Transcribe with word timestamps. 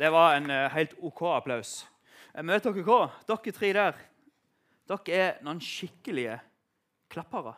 Det 0.00 0.08
var 0.08 0.38
en 0.38 0.48
uh, 0.48 0.68
helt 0.72 0.94
OK 1.04 1.26
applaus. 1.28 1.82
Jeg 2.32 2.46
møter 2.48 2.72
dere 2.72 2.86
hva? 2.86 3.00
Dere 3.28 3.52
tre 3.52 3.72
der 3.76 3.98
dere 4.90 5.18
er 5.18 5.42
noen 5.44 5.60
skikkelige 5.60 6.38
klappere. 7.12 7.52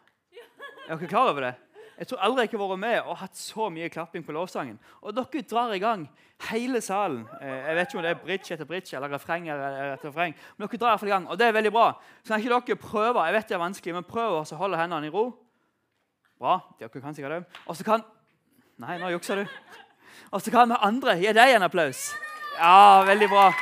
Er 0.89 0.97
dere 0.97 1.11
klar 1.11 1.31
over 1.31 1.47
det? 1.47 1.53
Jeg 2.01 2.09
tror 2.11 2.25
aldri 2.27 2.49
jeg 2.49 2.57
har 2.57 2.63
vært 2.65 2.81
med 2.83 2.97
og 2.99 3.19
hatt 3.21 3.39
så 3.39 3.69
mye 3.71 3.91
klapping 3.93 4.25
på 4.27 4.35
lovsangen. 4.35 4.81
Og 5.07 5.15
dere 5.15 5.45
drar 5.47 5.71
i 5.77 5.79
gang 5.79 6.09
hele 6.49 6.81
salen. 6.83 7.23
Eh, 7.39 7.61
jeg 7.69 7.77
vet 7.79 7.87
ikke 7.87 8.01
om 8.01 8.03
det 8.03 8.11
er 8.11 8.25
bridge 8.25 8.57
etter 8.57 8.69
bridge 8.69 8.97
eller 8.99 9.15
refreng 9.15 9.47
etter 9.47 10.09
refreng. 10.09 10.35
Men 10.57 10.67
dere 10.67 10.83
drar 10.83 11.07
i 11.07 11.13
gang, 11.13 11.31
og 11.31 11.39
det 11.39 11.47
er 11.47 11.55
veldig 11.55 11.73
bra. 11.79 11.87
Så 12.25 12.35
kan 12.35 12.43
ikke 12.43 12.73
dere 12.73 12.81
prøve 12.89 13.29
jeg 13.29 13.37
vet 13.39 13.49
det 13.53 13.59
er 13.59 13.63
vanskelig, 13.63 13.97
men 14.01 14.09
prøv 14.09 14.41
å 14.41 14.61
holde 14.65 14.83
hendene 14.83 15.07
i 15.07 15.15
ro. 15.15 15.29
Bra. 16.43 16.59
Dere 16.81 16.91
kan 17.07 17.15
sikkert 17.15 17.39
det. 17.39 17.63
Og 17.69 17.79
så 17.79 17.87
kan 17.87 18.03
Nei, 18.83 18.97
nå 18.99 19.13
jukser 19.13 19.39
du. 19.39 19.57
Og 20.33 20.43
så 20.43 20.51
kan 20.51 20.73
vi 20.73 20.83
andre 20.83 21.15
gi 21.21 21.31
deg 21.37 21.55
en 21.55 21.69
applaus. 21.69 22.09
Ja, 22.59 23.05
veldig 23.05 23.29
bra. 23.29 23.53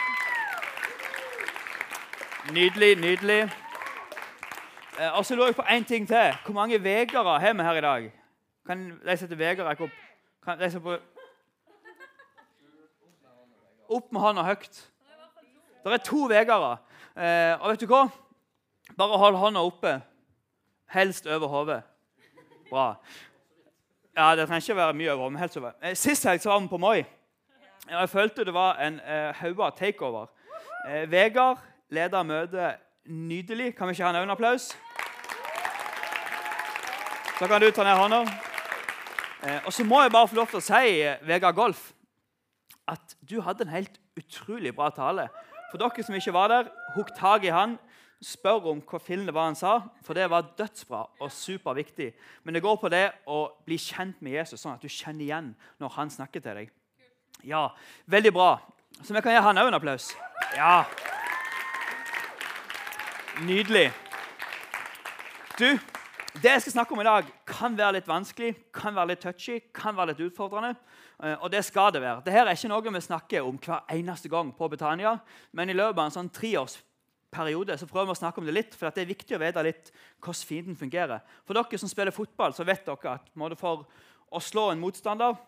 Nydelig, 2.52 2.96
nydelig. 2.98 3.52
Eh, 5.00 5.18
og 5.18 5.26
så 5.26 5.34
lurer 5.34 5.46
jeg 5.46 5.56
på 5.56 5.62
én 5.62 5.84
ting 5.84 6.08
til. 6.08 6.34
Hvor 6.44 6.54
mange 6.54 6.82
vegere 6.82 7.38
har 7.40 7.52
vi 7.52 7.62
her 7.62 7.72
i 7.72 7.80
dag? 7.80 8.12
Kan 8.66 9.00
de 9.06 9.16
sette 9.16 9.38
vegere 9.38 9.76
opp? 9.80 9.90
Kan 10.44 10.58
de 10.60 10.70
sette 10.70 10.80
på 10.80 10.98
Opp 13.90 14.12
med 14.12 14.20
hånda 14.20 14.42
høyt. 14.46 14.90
Det 15.84 15.92
er 15.92 15.96
to 15.96 16.26
vegere. 16.30 16.76
Eh, 17.16 17.56
og 17.60 17.70
vet 17.70 17.80
du 17.80 17.86
hva? 17.90 18.04
Bare 18.98 19.18
hold 19.18 19.36
hånda 19.36 19.62
oppe. 19.66 20.00
Helst 20.86 21.26
over 21.26 21.46
hodet. 21.48 21.82
Bra. 22.70 22.94
Ja, 24.16 24.36
Det 24.36 24.46
trenger 24.48 24.60
ikke 24.62 24.76
være 24.76 24.92
mye 24.94 25.12
over. 25.12 25.48
over. 25.56 25.72
Eh, 25.82 25.94
sist 25.96 26.24
helg 26.24 26.40
så 26.40 26.50
var 26.50 26.60
vi 26.60 26.68
på 26.68 26.76
Moi. 26.76 27.04
Jeg 27.88 28.08
følte 28.08 28.44
det 28.44 28.54
var 28.54 28.78
en 28.82 29.00
eh, 29.00 29.34
hauga 29.40 29.70
takeover. 29.70 30.26
Eh, 30.88 31.10
Vegard 31.10 31.58
leder 31.90 32.22
møtet 32.22 32.76
nydelig. 33.06 33.74
Kan 33.76 33.88
vi 33.88 33.96
ikke 33.96 34.04
ha 34.04 34.22
en 34.22 34.30
applaus? 34.30 34.70
Så 37.38 37.48
kan 37.48 37.60
du 37.60 37.70
ta 37.70 37.84
ned 37.84 37.96
hånda. 37.96 38.20
Eh, 39.42 39.60
og 39.66 39.72
så 39.72 39.84
må 39.84 40.02
jeg 40.02 40.12
bare 40.12 40.28
få 40.28 40.36
lov 40.36 40.50
til 40.50 40.60
å 40.60 40.64
si, 40.64 41.00
Vegard 41.24 41.56
Golf, 41.56 41.92
at 42.88 43.16
du 43.24 43.40
hadde 43.40 43.64
en 43.64 43.72
helt 43.72 43.96
utrolig 44.18 44.74
bra 44.76 44.90
tale. 44.92 45.30
For 45.70 45.80
dere 45.80 46.04
som 46.04 46.18
ikke 46.18 46.34
var 46.36 46.50
der, 46.52 46.68
hukk 46.96 47.14
tak 47.16 47.46
i 47.46 47.54
han. 47.54 47.78
Spør 48.20 48.66
om 48.68 48.82
hva 48.84 48.98
filmen 49.00 49.32
var 49.32 49.46
han 49.48 49.56
sa, 49.56 49.78
for 50.04 50.12
det 50.18 50.26
var 50.28 50.50
dødsbra 50.58 51.00
og 51.22 51.32
superviktig. 51.32 52.10
Men 52.44 52.54
det 52.54 52.62
går 52.62 52.76
på 52.76 52.90
det 52.92 53.06
å 53.24 53.46
bli 53.64 53.78
kjent 53.80 54.20
med 54.20 54.36
Jesus, 54.36 54.60
sånn 54.60 54.76
at 54.76 54.84
du 54.84 54.92
kjenner 54.92 55.24
igjen 55.24 55.54
når 55.80 55.94
han 55.96 56.12
snakker 56.12 56.44
til 56.44 56.60
deg. 56.60 56.74
Ja, 57.44 57.70
Veldig 58.06 58.32
bra. 58.32 58.58
Så 59.02 59.14
vi 59.14 59.20
kan 59.24 59.32
gi 59.32 59.40
han 59.40 59.58
òg 59.58 59.70
en 59.70 59.76
applaus. 59.78 60.10
Ja. 60.56 60.84
Nydelig. 63.40 63.86
Du, 65.56 65.78
det 66.42 66.50
jeg 66.50 66.64
skal 66.66 66.74
snakke 66.74 66.92
om 66.92 67.00
i 67.00 67.06
dag, 67.06 67.30
kan 67.48 67.78
være 67.78 67.96
litt 67.96 68.08
vanskelig, 68.08 68.52
kan 68.76 68.94
være 68.96 69.14
litt 69.14 69.22
touchy, 69.24 69.56
kan 69.74 69.96
være 69.96 70.12
litt 70.12 70.22
utfordrende. 70.28 70.74
Eh, 71.22 71.36
og 71.38 71.48
det 71.52 71.64
skal 71.64 71.94
det 71.94 72.02
være. 72.04 72.20
Dette 72.26 72.44
er 72.44 72.52
ikke 72.52 72.72
noe 72.72 72.92
vi 72.92 73.02
snakker 73.06 73.48
om 73.48 73.56
hver 73.56 73.88
eneste 73.96 74.28
gang 74.28 74.52
på 74.56 74.68
Betania. 74.68 75.16
Men 75.52 75.72
i 75.72 75.76
løpet 75.76 75.98
av 75.98 76.10
en 76.10 76.16
sånn 76.18 76.32
treårsperiode 76.36 77.78
så 77.80 77.88
prøver 77.88 78.10
vi 78.10 78.16
å 78.18 78.20
snakke 78.20 78.42
om 78.42 78.48
det 78.48 78.56
litt. 78.56 78.76
For 78.76 78.92
det 78.92 79.06
er 79.06 79.12
viktig 79.14 79.38
å 79.38 79.42
vite 79.42 79.64
litt 79.64 79.92
hvordan 80.20 80.46
fienden 80.52 80.76
fungerer. 80.76 81.24
For 81.48 81.56
dere 81.56 81.80
som 81.80 81.92
spiller 81.92 82.12
fotball, 82.12 82.52
så 82.52 82.68
vet 82.68 82.84
dere 82.84 83.16
at 83.16 83.32
for 83.60 83.86
å 84.30 84.42
slå 84.44 84.70
en 84.70 84.82
motstander 84.82 85.40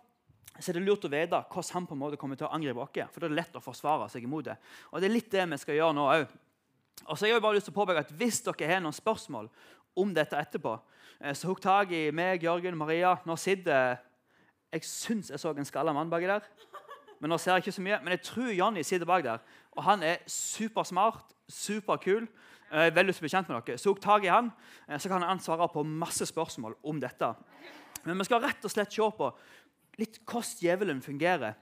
så 0.59 0.71
er 0.71 0.77
det 0.77 0.85
lurt 0.85 1.05
å 1.07 1.11
vite 1.11 1.39
hvordan 1.49 1.75
han 1.75 1.87
på 1.89 1.97
en 1.97 2.01
måte 2.03 2.19
kommer 2.21 2.39
til 2.39 2.47
å 2.47 2.53
angripe 2.53 2.83
oss. 2.83 3.13
For 3.13 3.23
da 3.23 3.29
er 3.29 3.35
det 3.35 3.41
lett 3.41 3.57
å 3.57 3.65
forsvare 3.65 4.09
seg 4.13 4.27
imot 4.27 4.51
det. 4.51 4.57
Og 4.93 5.01
det 5.01 5.09
er 5.09 5.15
litt 5.15 5.31
det 5.33 5.47
vi 5.49 5.61
skal 5.61 5.79
gjøre 5.79 5.97
nå 5.97 6.09
òg. 6.13 6.35
Og 7.07 7.17
så 7.17 7.25
har 7.25 7.33
jeg 7.33 7.43
bare 7.43 7.57
lyst 7.57 7.67
til 7.71 7.75
å 7.75 7.81
påpeke 7.81 8.05
at 8.05 8.13
Hvis 8.15 8.43
dere 8.45 8.69
har 8.69 8.83
noen 8.85 8.95
spørsmål 8.95 9.49
om 9.97 10.13
dette 10.15 10.39
etterpå. 10.39 10.77
Eh, 11.21 11.35
så 11.35 11.49
hugg 11.49 11.61
tak 11.63 11.93
i 11.93 12.11
meg, 12.15 12.45
Jørgen, 12.45 12.77
Maria. 12.77 13.17
Nå 13.27 13.37
sitter 13.37 13.99
Jeg 14.73 14.87
syns 14.89 15.29
jeg 15.29 15.41
så 15.41 15.51
en 15.53 15.69
skalla 15.69 15.93
mann 15.93 16.09
baki 16.09 16.29
der. 16.31 16.47
Men 17.21 17.31
nå 17.31 17.39
ser 17.39 17.57
jeg 17.57 17.67
ikke 17.67 17.77
så 17.77 17.83
mye. 17.85 17.99
Men 18.03 18.17
jeg 18.17 18.23
tror 18.25 18.53
Jonny 18.53 18.83
sitter 18.83 19.07
bak 19.07 19.25
der. 19.25 19.43
Og 19.77 19.85
han 19.85 20.03
er 20.03 20.23
supersmart, 20.27 21.35
superkul. 21.49 22.27
Jeg 22.73 22.89
er 22.89 22.95
veldig 22.97 23.11
lyst 23.13 23.21
til 23.21 23.27
å 23.27 23.29
bli 23.29 23.35
kjent 23.35 23.51
med 23.51 23.59
dere. 23.67 23.79
Så 23.79 23.93
hugg 23.93 24.01
tak 24.01 24.25
i 24.25 24.33
han, 24.33 24.49
eh, 24.89 24.99
så 24.99 25.09
kan 25.13 25.23
han 25.23 25.41
svare 25.41 25.69
på 25.69 25.85
masse 25.85 26.27
spørsmål 26.27 26.79
om 26.83 27.01
dette. 27.01 27.35
Men 28.05 28.19
vi 28.19 28.25
skal 28.25 28.41
rett 28.43 28.65
og 28.65 28.73
slett 28.73 28.93
se 28.93 29.11
på 29.19 29.29
litt 30.01 30.21
hvordan 30.25 30.59
djevelen 30.61 31.03
fungerer. 31.03 31.55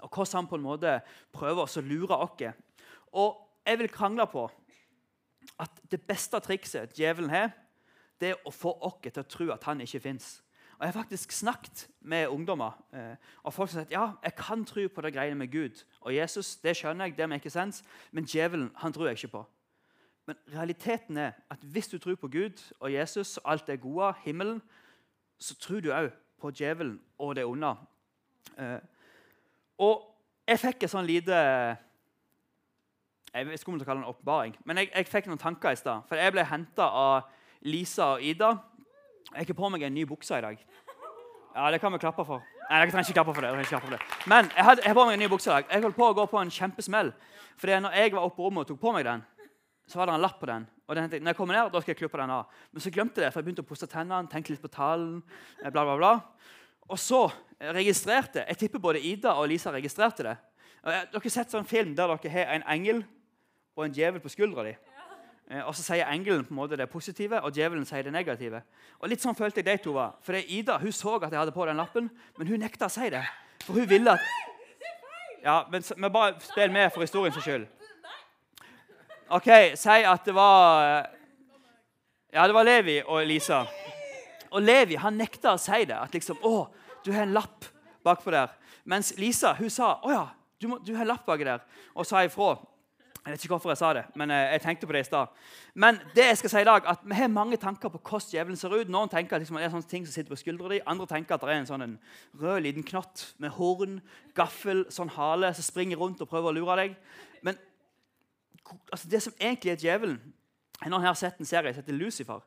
Og 0.00 0.08
hvordan 0.08 0.36
han 0.38 0.48
på 0.48 0.56
en 0.56 0.64
måte 0.64 0.98
prøver 1.32 1.66
å 1.66 1.84
lure 1.84 2.16
oss. 2.16 2.44
Og 3.12 3.40
jeg 3.66 3.78
vil 3.78 3.92
krangle 3.92 4.26
på 4.30 4.46
at 5.60 5.82
det 5.90 6.02
beste 6.08 6.40
trikset 6.40 6.94
djevelen 6.96 7.30
har, 7.30 7.50
det 8.20 8.34
er 8.34 8.46
å 8.46 8.52
få 8.52 8.74
oss 8.84 9.00
til 9.02 9.22
å 9.22 9.28
tro 9.28 9.50
at 9.52 9.64
han 9.64 9.80
ikke 9.80 10.00
fins. 10.00 10.40
Og 10.80 10.86
Jeg 10.86 10.92
har 10.94 11.02
faktisk 11.02 11.32
snakket 11.32 11.88
med 12.00 12.28
ungdommer 12.28 12.72
eh, 12.96 13.16
og 13.44 13.52
folk 13.52 13.68
som 13.68 13.78
har 13.78 13.84
sagt 13.84 13.92
ja, 13.92 14.04
jeg 14.24 14.34
kan 14.38 14.64
tro 14.64 14.86
på 14.88 15.02
det 15.04 15.12
greiene 15.12 15.36
med 15.36 15.52
Gud 15.52 15.82
og 16.00 16.14
Jesus. 16.14 16.56
det 16.56 16.76
skjønner 16.76 17.04
jeg, 17.04 17.16
det 17.18 17.28
make 17.28 17.50
sense, 17.50 17.84
Men 18.10 18.24
djevelen 18.24 18.70
han 18.76 18.92
tror 18.92 19.06
jeg 19.06 19.18
ikke 19.18 19.28
på. 19.28 19.44
Men 20.26 20.36
realiteten 20.54 21.16
er 21.16 21.32
at 21.50 21.60
hvis 21.60 21.88
du 21.88 21.98
tror 21.98 22.14
på 22.14 22.28
Gud 22.28 22.72
og 22.80 22.92
Jesus 22.92 23.36
og 23.36 23.52
alt 23.52 23.66
det 23.66 23.80
gode, 23.80 24.14
himmelen, 24.24 24.62
så 25.38 25.54
tror 25.54 25.80
du 25.80 25.92
òg 25.92 26.10
på 26.40 26.52
djevelen 26.56 26.96
og 27.20 27.34
det 27.36 27.44
onde. 27.48 27.74
Eh, 28.56 28.78
og 29.80 30.02
jeg 30.48 30.60
fikk 30.60 30.84
et 30.84 30.92
sånn 30.92 31.08
lite 31.08 31.38
jeg 33.30 33.46
vet 33.46 33.60
ikke 33.60 33.70
om 33.70 33.76
jeg 33.78 33.86
kalle 33.86 34.00
det 34.00 34.08
en 34.08 34.10
oppbaring, 34.10 34.54
men 34.66 34.80
jeg, 34.80 34.88
jeg, 34.90 35.06
fikk 35.06 35.28
noen 35.30 35.38
tanker 35.38 35.70
i 35.70 35.78
stad. 35.78 36.02
For 36.08 36.18
jeg 36.18 36.32
ble 36.34 36.42
henta 36.50 36.88
av 36.90 37.28
Lisa 37.62 38.16
og 38.16 38.24
Ida. 38.26 38.56
Jeg 39.30 39.46
har 39.46 39.54
på 39.54 39.68
meg 39.70 39.84
en 39.86 39.94
ny 39.94 40.02
bukse 40.08 40.34
i 40.34 40.42
dag. 40.42 40.64
Ja, 41.54 41.68
det 41.70 41.78
kan 41.82 41.94
vi 41.94 42.00
klappe 42.02 42.24
for. 42.26 42.42
Nei, 42.70 42.80
jeg 42.80 42.90
trenger 42.90 43.06
ikke 43.06 43.18
klappe 43.20 43.34
for 43.36 43.46
det. 43.46 43.52
Jeg 43.54 43.70
klappe 43.70 43.86
for 43.86 43.94
det. 43.94 44.00
Men 44.30 44.50
jeg 44.56 44.82
jeg 44.84 44.96
på 44.96 45.04
meg 45.06 45.14
en 45.14 45.22
ny 45.22 45.28
bukse 45.30 45.50
i 45.50 45.54
dag. 45.54 45.70
Jeg 45.70 45.82
holdt 45.82 45.98
på 45.98 46.08
å 46.08 46.16
gå 46.18 46.26
på 46.30 46.40
en 46.40 46.50
kjempesmell. 46.50 47.12
For 47.60 47.80
når 47.86 47.96
jeg 47.98 48.12
var 48.16 48.26
oppe 48.26 48.36
på 48.40 48.48
rommet 48.48 48.64
og 48.64 48.72
tok 48.72 48.80
på 48.82 48.92
meg 48.96 49.06
den, 49.06 49.22
så 49.86 49.98
var 49.98 50.10
det 50.10 50.14
en 50.14 50.22
lapp 50.26 50.40
på 50.40 50.46
den. 50.50 50.66
Og 50.90 50.98
den, 50.98 51.22
når 51.22 51.30
jeg 51.30 51.38
kommer 51.38 51.54
ned, 51.54 51.70
da 51.70 51.80
skal 51.80 51.94
jeg 51.94 52.00
klippe 52.00 52.18
den 52.18 52.32
av. 52.34 52.50
Men 52.74 52.82
så 52.82 52.90
glemte 52.90 53.20
jeg 53.20 53.28
det, 53.28 53.30
for 53.30 53.40
jeg 53.40 53.46
begynte 53.46 53.62
å 53.62 53.68
pusse 53.68 53.86
tennene, 53.86 54.26
tenkte 54.30 54.50
litt 54.50 54.64
på 54.64 54.72
talen. 54.74 55.20
Eh, 55.62 55.70
bla, 55.70 55.84
bla, 55.86 55.94
bla. 56.00 56.12
Og 56.90 56.98
så 56.98 57.28
registrerte 57.60 58.42
Jeg 58.48 58.56
tipper 58.56 58.80
både 58.82 59.02
Ida 59.04 59.34
og 59.36 59.50
Lisa 59.52 59.70
registrerte 59.70 60.24
det. 60.26 60.36
Dere 60.82 61.20
har 61.20 61.30
sett 61.30 61.52
sånn 61.52 61.68
film 61.68 61.92
der 61.94 62.08
dere 62.08 62.32
har 62.32 62.54
en 62.56 62.64
engel 62.72 63.02
og 63.76 63.84
en 63.84 63.94
djevel 63.94 64.22
på 64.24 64.32
skuldra 64.32 64.64
di. 64.66 64.72
Eh, 65.50 65.62
og 65.62 65.74
så 65.74 65.84
sier 65.84 66.10
engelen 66.10 66.44
på 66.46 66.54
en 66.54 66.60
måte 66.60 66.78
det 66.78 66.88
positive, 66.90 67.40
og 67.42 67.54
djevelen 67.54 67.86
sier 67.86 68.06
det 68.06 68.14
negative. 68.14 68.62
Og 68.98 69.10
litt 69.10 69.22
sånn 69.22 69.38
følte 69.38 69.62
jeg 69.62 69.68
de 69.70 69.76
to 69.84 69.94
var. 69.94 70.16
For 70.26 70.38
Ida 70.40 70.78
hun 70.82 70.94
så 70.94 71.16
at 71.20 71.30
jeg 71.30 71.40
hadde 71.40 71.54
på 71.54 71.66
den 71.66 71.80
lappen, 71.80 72.10
men 72.38 72.50
hun 72.50 72.62
nekta 72.62 72.90
å 72.90 72.92
si 72.92 73.10
det. 73.12 73.22
For 73.66 73.78
hun 73.78 73.90
ville 73.90 74.16
at 74.18 74.46
Ja, 75.40 75.62
men, 75.72 75.80
men 75.96 76.12
bare 76.12 76.34
spill 76.44 76.72
med 76.72 76.90
for 76.92 77.00
historiens 77.00 77.38
skyld. 77.40 77.64
OK, 79.30 79.46
si 79.78 80.02
at 80.02 80.24
det 80.26 80.34
var 80.34 81.06
Ja, 82.32 82.46
det 82.46 82.54
var 82.54 82.66
Levi 82.66 82.96
og 83.02 83.26
Lisa. 83.26 83.64
Og 84.50 84.62
Levi 84.62 84.98
han 84.98 85.18
nekta 85.18 85.54
å 85.54 85.60
si 85.60 85.84
det. 85.86 85.94
At 85.94 86.14
liksom, 86.14 86.38
'Å, 86.42 86.66
du 87.04 87.12
har 87.12 87.22
en 87.22 87.34
lapp 87.34 87.64
bakpå 88.04 88.30
der.' 88.30 88.50
Mens 88.84 89.12
Lisa 89.18 89.52
hun 89.54 89.70
sa, 89.70 90.00
'Å 90.02 90.10
ja, 90.10 90.26
du, 90.60 90.68
må, 90.68 90.78
du 90.78 90.94
har 90.94 91.02
en 91.02 91.08
lapp 91.14 91.26
baki 91.26 91.44
der.' 91.44 91.62
Og 91.94 92.06
sa 92.06 92.24
ifra. 92.24 92.58
Jeg 93.24 93.32
vet 93.32 93.44
ikke 93.44 93.52
hvorfor 93.52 93.70
jeg 93.70 93.78
sa 93.78 93.92
det, 93.92 94.04
men 94.16 94.30
eh, 94.30 94.52
jeg 94.52 94.62
tenkte 94.62 94.86
på 94.86 94.92
det 94.92 95.00
i 95.00 95.04
stad. 95.04 95.26
Men 95.74 95.98
det 96.14 96.24
jeg 96.24 96.38
skal 96.38 96.50
si 96.50 96.60
i 96.60 96.64
dag, 96.64 96.86
at 96.86 97.00
vi 97.04 97.14
har 97.14 97.28
mange 97.28 97.56
tanker 97.56 97.88
på 97.88 98.00
hvordan 98.00 98.30
djevelen 98.32 98.56
ser 98.56 98.72
ut. 98.72 98.88
Noen 98.88 99.08
tenker 99.12 99.36
at 99.36 99.42
liksom, 99.42 99.56
det 99.56 99.64
er 99.64 99.70
sånne 99.70 99.90
ting 99.90 100.06
som 100.06 100.14
sitter 100.14 100.32
på 100.32 100.40
skuldra 100.40 100.70
di. 100.72 100.80
Andre 100.86 101.06
tenker 101.06 101.34
at 101.34 101.44
det 101.44 101.52
er 101.52 101.60
en 101.60 101.68
sånn 101.68 101.82
en 101.82 101.98
rød 102.40 102.62
liten 102.64 102.82
knott 102.82 103.34
med 103.38 103.50
horn, 103.50 104.00
gaffel, 104.34 104.86
sånn 104.88 105.12
hale 105.12 105.52
som 105.54 105.62
springer 105.62 106.00
rundt 106.00 106.22
og 106.24 106.30
prøver 106.32 106.48
å 106.48 106.56
lure 106.56 106.78
deg. 106.80 106.96
Men 107.44 107.60
altså, 108.92 109.08
det 109.10 109.22
som 109.22 109.34
egentlig 109.38 109.74
er 109.74 109.82
djevelen 109.84 110.20
er 110.80 110.92
Noen 110.92 111.04
her 111.04 111.16
sett 111.18 111.40
en 111.40 111.48
serie 111.48 111.74
som 111.74 111.82
heter 111.82 111.96
Lucifer. 111.96 112.40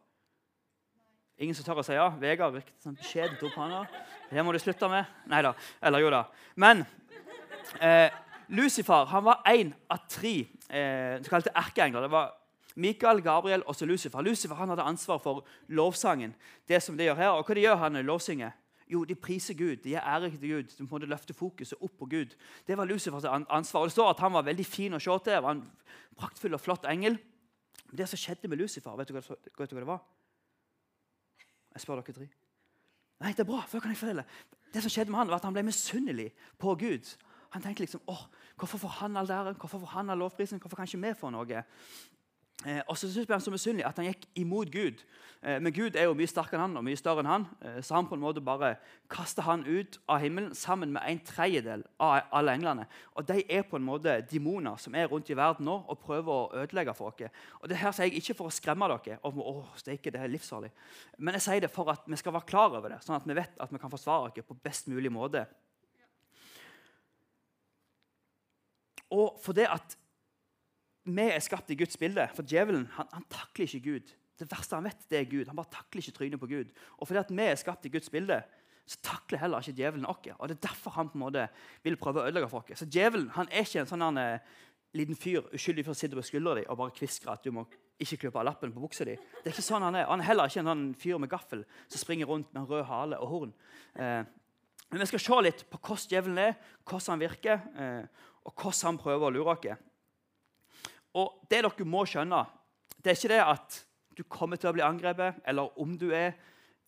Ingen 1.42 1.56
som 1.58 1.66
tør 1.66 1.82
å 1.82 1.86
si 1.86 1.96
ja? 1.96 2.08
Vegard 2.22 2.56
virket 2.56 2.76
sånn 2.82 2.98
beskjedent 2.98 3.42
hånda. 3.56 3.84
Det 4.30 4.44
må 4.46 4.54
du 4.54 4.60
slutte 4.62 4.90
med. 4.90 5.10
Nei 5.30 5.42
da. 5.46 5.54
Eller 5.86 6.04
jo 6.04 6.12
da. 6.14 6.24
Men 6.62 6.86
eh, 7.82 8.14
Lucifer 8.54 9.10
han 9.10 9.26
var 9.26 9.44
én 9.50 9.74
av 9.92 10.06
tre 10.10 10.36
eh, 10.70 11.20
såkalte 11.26 11.54
erkeengler. 11.58 12.06
Det 12.06 12.14
var 12.14 12.34
Mikael, 12.76 13.22
Gabriel 13.22 13.66
og 13.70 13.78
så 13.78 13.86
Lucifer. 13.86 14.26
Lucifer 14.26 14.58
han 14.58 14.74
hadde 14.74 14.86
ansvar 14.90 15.22
for 15.22 15.46
lovsangen. 15.68 16.34
det 16.68 16.82
som 16.84 16.98
de 16.98 17.06
gjør 17.10 17.22
her. 17.22 17.32
Og 17.38 17.46
hva 17.46 17.56
de 17.58 17.66
gjør 17.66 17.82
han 17.82 18.02
lovsynger? 18.06 18.54
Jo, 18.94 19.02
de 19.10 19.16
priser 19.18 19.58
Gud. 19.58 19.80
De 19.84 19.96
er 19.98 20.06
ære 20.06 20.30
til 20.30 20.52
Gud. 20.52 20.74
De 20.78 20.86
måtte 20.86 21.10
løfte 21.10 21.34
fokuset 21.34 21.80
opp 21.82 21.96
på 21.98 22.06
Gud. 22.12 22.36
Det 22.68 22.78
var 22.78 22.86
Lucifers 22.86 23.26
ansvar. 23.26 23.82
Og 23.82 23.90
Det 23.90 23.96
står 23.96 24.10
at 24.10 24.22
han 24.22 24.34
var 24.34 24.46
veldig 24.46 24.66
fin 24.66 24.94
å 24.94 25.02
se 25.02 25.16
til. 25.26 25.40
Var 25.42 25.56
en 25.58 25.64
praktfull 26.20 26.54
og 26.54 26.62
flott 26.62 26.86
engel. 26.90 27.18
Men 27.88 27.98
det 27.98 28.10
som 28.12 28.22
skjedde 28.22 28.52
med 28.52 28.62
Lucifer, 28.62 28.94
vet 29.00 29.10
du 29.10 29.16
hva, 29.18 29.24
vet 29.24 29.70
du 29.72 29.76
hva 29.76 29.82
det 29.82 29.90
var? 29.90 30.06
Jeg 31.74 31.82
spør 31.82 32.02
dere 32.04 32.18
tre. 32.20 32.30
Nei, 33.24 33.32
det 33.34 33.42
er 33.42 33.50
bra. 33.50 33.64
før 33.68 33.82
kan 33.82 33.94
jeg 33.94 34.02
fortelle. 34.04 34.26
Det 34.74 34.82
som 34.84 34.94
skjedde 34.94 35.14
med 35.14 35.24
han 35.24 35.32
var 35.32 35.42
at 35.42 35.48
han 35.48 35.56
ble 35.56 35.66
misunnelig 35.66 36.30
på 36.62 36.76
Gud. 36.76 37.14
Han 37.54 37.62
tenkte 37.62 37.86
liksom 37.86 38.02
åh, 38.10 38.26
hvorfor 38.58 38.82
får 38.82 38.98
han 39.00 39.18
all 39.18 39.30
æren, 39.30 39.58
hvorfor 39.58 39.82
får 39.82 39.94
han 39.94 40.10
all 40.10 40.22
lovprisen, 40.22 40.60
hvorfor 40.62 40.78
kan 40.78 40.90
ikke 40.90 41.02
vi 41.02 41.14
få 41.18 41.30
noe? 41.34 41.64
Eh, 42.66 42.80
og 42.88 42.98
så 42.98 43.12
synes 43.12 43.28
han 43.28 43.42
så 43.42 43.52
misunnelig 43.52 43.84
at 43.88 43.98
han 44.00 44.08
gikk 44.08 44.24
imot 44.40 44.70
Gud. 44.72 45.02
Eh, 45.42 45.58
men 45.62 45.74
Gud 45.74 45.98
er 46.00 46.06
jo 46.08 46.16
mye 46.16 46.30
sterkere 46.30 46.62
enn 46.62 46.70
han 46.70 46.80
og 46.80 46.86
mye 46.88 47.00
større 47.00 47.24
enn 47.24 47.28
han. 47.28 47.48
Eh, 47.66 47.80
så 47.84 47.98
han 47.98 48.08
på 48.08 48.16
en 48.16 48.22
måte 48.24 48.44
bare 48.46 48.76
kaster 49.12 49.44
han 49.44 49.66
ut 49.68 49.98
av 50.08 50.22
himmelen 50.24 50.54
sammen 50.56 50.94
med 50.96 51.04
en 51.10 51.20
tredjedel 51.28 51.84
av 52.00 52.30
alle 52.32 52.54
englene. 52.56 52.86
Og 53.18 53.28
De 53.28 53.42
er 53.44 53.66
på 53.68 53.80
en 53.80 53.88
måte 53.88 54.16
demoner 54.32 54.80
som 54.80 54.96
er 54.96 55.10
rundt 55.12 55.32
i 55.34 55.38
verden 55.38 55.68
nå 55.68 55.76
og 55.82 56.00
prøver 56.06 56.32
å 56.32 56.62
ødelegge 56.64 56.94
for 56.96 57.12
oss. 57.12 57.42
Og 57.60 57.68
det 57.70 57.82
her 57.82 57.92
sier 57.92 58.08
jeg 58.08 58.22
ikke 58.22 58.38
for 58.40 58.52
å 58.52 58.56
skremme 58.56 58.88
dere. 58.94 59.20
om 59.24 59.42
å, 59.42 59.66
steike, 59.76 60.12
det 60.12 60.22
er 60.22 60.32
livsfarlig. 60.32 60.72
Men 61.18 61.36
jeg 61.36 61.48
sier 61.48 61.66
det 61.66 61.72
for 61.72 61.92
at 61.92 62.08
vi 62.08 62.16
skal 62.16 62.34
være 62.34 62.48
klar 62.48 62.78
over 62.78 62.96
det, 62.96 63.02
sånn 63.04 63.18
at 63.18 63.28
vi 63.28 63.36
vet 63.36 63.60
at 63.60 63.74
vi 63.74 63.82
kan 63.82 63.92
forsvare 63.92 64.32
oss 64.32 64.48
på 64.48 64.62
best 64.64 64.88
mulig 64.88 65.12
måte. 65.12 65.46
Og 69.12 69.36
for 69.44 69.54
det 69.54 69.68
at 69.70 69.98
vi 71.04 71.28
er 71.28 71.40
skapt 71.44 71.72
i 71.74 71.78
Guds 71.80 71.98
bilde. 72.00 72.26
For 72.36 72.48
djevelen 72.48 72.88
han, 72.96 73.08
han, 73.12 73.26
takler 73.32 73.68
ikke 73.68 73.92
Gud. 73.92 74.12
Det 74.40 74.50
verste 74.50 74.78
han 74.78 74.88
vet, 74.88 75.08
det 75.12 75.20
er 75.20 75.30
Gud. 75.30 75.48
Han 75.50 75.58
bare 75.58 75.72
takler 75.72 76.04
ikke 76.04 76.18
trynet 76.18 76.42
på 76.42 76.50
Gud. 76.52 76.74
Og 76.98 77.08
fordi 77.08 77.22
at 77.22 77.32
vi 77.32 77.48
er 77.48 77.60
skapt 77.60 77.86
i 77.86 77.94
Guds 77.94 78.10
bilde, 78.14 78.42
så 78.86 79.00
takler 79.04 79.40
heller 79.40 79.64
ikke 79.64 79.78
djevelen 79.78 80.08
oss. 80.10 80.28
Og 80.38 80.50
det 80.50 80.58
er 80.58 80.68
derfor 80.68 80.96
han 80.98 81.10
på 81.12 81.20
en 81.20 81.26
måte 81.26 81.48
vil 81.84 81.98
prøve 82.00 82.22
å 82.22 82.28
ødelegge 82.28 82.52
for 82.52 82.64
oss. 82.64 82.84
Så 82.84 82.90
djevelen 82.92 83.32
han 83.38 83.52
er 83.52 83.68
ikke 83.68 83.84
en 83.84 83.90
sånn 83.92 84.04
han, 84.04 84.20
eh, 84.20 84.54
liten 84.94 85.18
fyr 85.18 85.48
uskyldig 85.56 85.86
for 85.88 85.96
å 85.96 85.98
sitte 85.98 86.18
på 86.18 86.26
skuldra 86.26 86.60
di 86.60 86.68
og 86.68 86.78
bare 86.78 86.94
kviskre 86.94 87.34
at 87.34 87.46
du 87.46 87.52
må 87.56 87.64
ikke 88.02 88.20
klippe 88.26 88.40
av 88.40 88.46
lappen 88.46 88.74
på 88.74 88.84
buksa 88.84 89.08
di. 89.08 89.16
Det 89.16 89.50
er 89.50 89.56
ikke 89.56 89.66
sånn 89.66 89.82
Han 89.82 89.96
er 89.96 90.06
Han 90.06 90.22
er 90.22 90.30
heller 90.30 90.50
ikke 90.50 90.60
en 90.60 90.72
sånn 90.72 90.86
fyr 90.96 91.20
med 91.20 91.30
gaffel 91.30 91.66
som 91.88 92.00
springer 92.00 92.28
rundt 92.30 92.54
med 92.54 92.62
en 92.64 92.70
rød 92.70 92.86
hale 92.86 93.20
og 93.20 93.28
horn. 93.28 93.54
Eh, 93.96 94.24
men 94.92 95.00
vi 95.00 95.06
skal 95.10 95.20
se 95.20 95.42
litt 95.42 95.64
på 95.70 95.80
hvordan 95.80 96.10
djevelen 96.12 96.38
er, 96.38 96.54
hvordan 96.86 97.14
han 97.14 97.24
virker, 97.24 97.62
eh, 97.78 98.06
og 98.46 98.54
hvordan 98.54 98.86
han 98.86 98.98
prøver 99.02 99.28
å 99.28 99.34
lure 99.34 99.56
oss. 99.56 99.80
Og 101.14 101.46
det 101.50 101.62
dere 101.64 101.86
må 101.86 102.06
skjønne, 102.10 102.44
det 103.04 103.12
er 103.12 103.20
ikke 103.20 103.34
det 103.34 103.44
at 103.44 103.80
du 104.18 104.24
kommer 104.30 104.60
til 104.62 104.70
å 104.70 104.74
bli 104.76 104.86
angrepet, 104.86 105.42
eller 105.46 105.78
om 105.82 105.96
du 105.98 106.10
er 106.14 106.34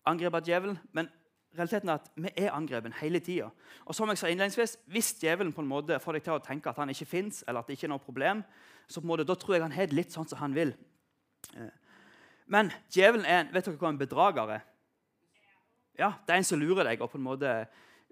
angrepet 0.06 0.40
av 0.40 0.48
djevelen. 0.48 0.78
Men 0.94 1.08
realiteten 1.56 1.90
er 1.90 2.00
at 2.00 2.10
vi 2.14 2.32
er 2.36 2.54
angrepet 2.54 2.98
hele 3.00 3.20
tida. 3.24 3.50
Og 3.84 3.96
som 3.96 4.10
jeg 4.10 4.20
sa 4.20 4.30
innledningsvis, 4.30 4.76
hvis 4.92 5.14
djevelen 5.22 5.54
på 5.54 5.64
en 5.64 5.70
måte 5.70 5.98
får 6.02 6.18
deg 6.18 6.26
til 6.26 6.36
å 6.36 6.44
tenke 6.44 6.70
at 6.70 6.78
han 6.82 6.92
ikke 6.92 7.08
fins, 7.10 7.42
eller 7.46 7.62
at 7.62 7.70
det 7.70 7.78
ikke 7.78 7.88
er 7.88 7.94
noe 7.94 8.02
problem, 8.02 8.44
så 8.86 9.00
på 9.00 9.06
en 9.06 9.12
måte, 9.14 9.26
da 9.26 9.34
tror 9.38 9.56
jeg 9.56 9.66
han 9.66 9.74
har 9.74 9.90
det 9.90 9.98
litt 9.98 10.14
sånn 10.14 10.28
som 10.30 10.40
han 10.42 10.54
vil. 10.56 10.72
Eh, 11.54 11.74
men 12.54 12.70
djevelen 12.94 13.26
er 13.26 13.50
vet 13.50 13.66
dere 13.66 13.80
hva 13.80 13.90
en 13.90 14.00
bedrager 14.00 14.54
er? 14.58 14.64
Ja, 15.98 16.12
Det 16.26 16.34
er 16.34 16.38
en 16.38 16.44
som 16.44 16.60
lurer 16.60 16.84
deg 16.84 17.00
og 17.00 17.10
på 17.10 17.18
en 17.18 17.24
måte 17.24 17.52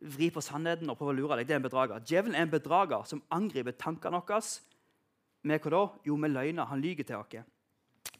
vrir 0.00 0.32
på 0.34 0.42
sannheten 0.42 0.88
og 0.90 0.96
prøver 0.98 1.14
å 1.14 1.18
lure 1.18 1.36
deg. 1.38 1.46
Det 1.46 1.54
er 1.54 1.60
en 1.60 1.66
bedrager. 1.66 2.00
Djevelen 2.00 2.34
er 2.34 2.46
en 2.46 2.52
bedrager 2.52 3.04
som 3.06 3.22
angriper 3.30 3.76
tankene 3.78 4.18
våre 4.18 4.42
med 5.44 5.60
hva 5.62 5.72
da? 5.74 5.82
Jo, 6.08 6.16
med 6.16 6.32
løgner. 6.34 6.68
Han 6.70 6.82
lyver 6.82 7.06
til 7.06 7.20
oss. 7.20 7.44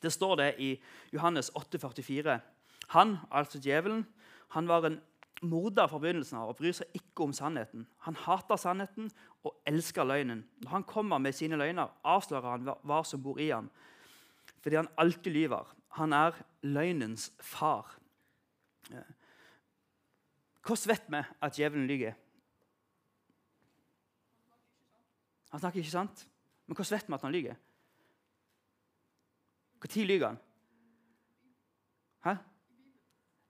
Det 0.02 0.12
står 0.12 0.36
det 0.36 0.50
i 0.60 0.70
Johannes 1.14 1.50
8, 1.56 1.78
44. 1.80 2.38
Han, 2.92 3.16
altså 3.30 3.58
djevelen, 3.58 4.04
han 4.52 4.68
var 4.68 4.84
en 4.84 5.00
morder 5.42 5.88
fra 5.88 5.98
begynnelsen 6.00 6.38
av 6.38 6.52
og 6.52 6.58
bryr 6.58 6.74
seg 6.76 6.92
ikke 6.96 7.24
om 7.24 7.32
sannheten. 7.36 7.86
Han 8.06 8.16
hater 8.24 8.60
sannheten 8.60 9.10
og 9.44 9.56
elsker 9.68 10.06
løgnen. 10.06 10.44
Når 10.62 10.70
han 10.70 10.86
kommer 10.88 11.18
med 11.18 11.36
sine 11.36 11.58
løgner, 11.60 11.92
avslører 12.04 12.50
han 12.50 12.68
hva 12.84 13.00
som 13.08 13.22
bor 13.24 13.40
i 13.40 13.50
ham. 13.50 13.70
Fordi 14.64 14.80
han 14.80 14.92
alltid 15.00 15.32
lyver. 15.32 15.72
Han 15.98 16.12
er 16.12 16.36
løgnens 16.62 17.30
far. 17.40 17.96
Hvordan 20.64 20.88
vet 20.92 21.10
vi 21.12 21.24
at 21.42 21.58
djevelen 21.58 21.86
lyver? 21.86 22.14
Han 25.50 25.60
snakker 25.60 25.78
ikke 25.78 25.90
sant? 25.90 26.24
Men 26.66 26.76
hvordan 26.76 26.96
vet 26.96 27.08
vi 27.08 27.14
at 27.14 27.22
han 27.26 27.32
lyver? 27.32 27.62
Når 29.84 30.06
lyver 30.08 30.26
han? 30.26 30.38
Hæ? 32.24 32.34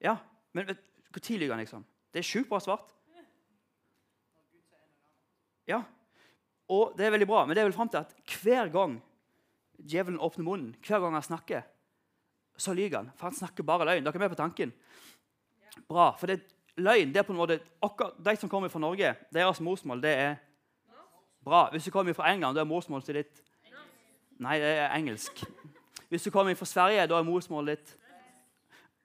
Ja, 0.03 0.17
men 0.51 0.65
når 0.65 1.37
lyver 1.37 1.55
han, 1.55 1.63
liksom? 1.63 1.85
Det 2.11 2.19
er 2.19 2.27
sjukt 2.27 2.49
bra 2.49 2.59
svart. 2.59 2.91
Ja, 5.67 5.81
og 6.69 6.95
det 6.97 7.05
er 7.05 7.13
veldig 7.13 7.27
bra, 7.29 7.45
men 7.45 7.55
det 7.55 7.61
er 7.61 7.69
vel 7.69 7.77
frem 7.77 7.89
til 7.89 8.01
at 8.01 8.13
hver 8.41 8.69
gang 8.73 8.97
djevelen 9.77 10.19
åpner 10.19 10.45
munnen, 10.45 10.75
hver 10.85 11.01
gang 11.03 11.13
han 11.17 11.25
snakker, 11.25 11.65
så 12.57 12.73
lyver 12.73 12.97
han. 12.97 13.11
For 13.15 13.29
han 13.29 13.37
snakker 13.37 13.67
bare 13.67 13.85
løgn. 13.85 14.05
Dere 14.05 14.15
er 14.15 14.23
med 14.23 14.31
på 14.31 14.39
tanken? 14.39 14.71
Bra. 15.89 16.11
For 16.19 16.31
det, 16.31 16.39
løgn 16.79 17.11
det 17.13 17.21
er 17.21 17.27
på 17.27 17.35
en 17.35 17.41
måte, 17.41 17.59
De 18.25 18.35
som 18.39 18.49
kommer 18.49 18.71
fra 18.71 18.79
Norge, 18.79 19.15
deres 19.33 19.61
morsmål 19.61 20.01
det 20.01 20.13
er 20.15 20.35
Bra. 21.45 21.69
Hvis 21.69 21.83
du 21.83 21.91
kommer 21.91 22.13
fra 22.13 22.31
England, 22.33 22.55
da 22.55 22.63
er 22.63 22.69
morsmålet 22.69 23.07
ditt 23.21 23.41
Nei, 24.41 24.57
det 24.59 24.67
er 24.67 24.95
engelsk. 24.97 25.45
Hvis 26.09 26.23
du 26.23 26.31
kommer 26.31 26.55
fra 26.57 26.65
Sverige, 26.65 27.05
da 27.07 27.19
er 27.19 27.23
morsmålet 27.23 27.77
ditt 27.77 27.93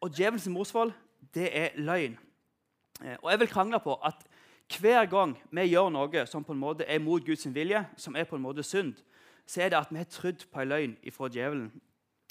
Og 0.00 0.10
djevelens 0.16 0.48
morsmål, 0.48 0.92
det 1.34 1.50
er 1.52 1.76
løgn. 1.76 2.16
Eh, 3.04 3.16
og 3.22 3.30
jeg 3.30 3.40
vil 3.40 3.48
krangle 3.48 3.80
på 3.80 3.94
at 4.04 4.24
hver 4.78 5.04
gang 5.06 5.36
vi 5.50 5.66
gjør 5.68 5.90
noe 5.92 6.24
som 6.26 6.44
på 6.44 6.56
en 6.56 6.62
måte 6.62 6.86
er 6.88 6.98
mot 6.98 7.24
Guds 7.26 7.44
vilje, 7.54 7.84
som 7.96 8.16
er 8.16 8.24
på 8.24 8.36
en 8.36 8.42
måte 8.42 8.62
synd, 8.64 8.94
så 9.46 9.62
er 9.62 9.68
det 9.68 9.78
at 9.78 9.92
vi 9.92 10.00
har 10.00 10.08
trodd 10.08 10.46
på 10.52 10.60
en 10.60 10.68
løgn 10.68 10.96
fra 11.12 11.28
djevelen. 11.28 11.68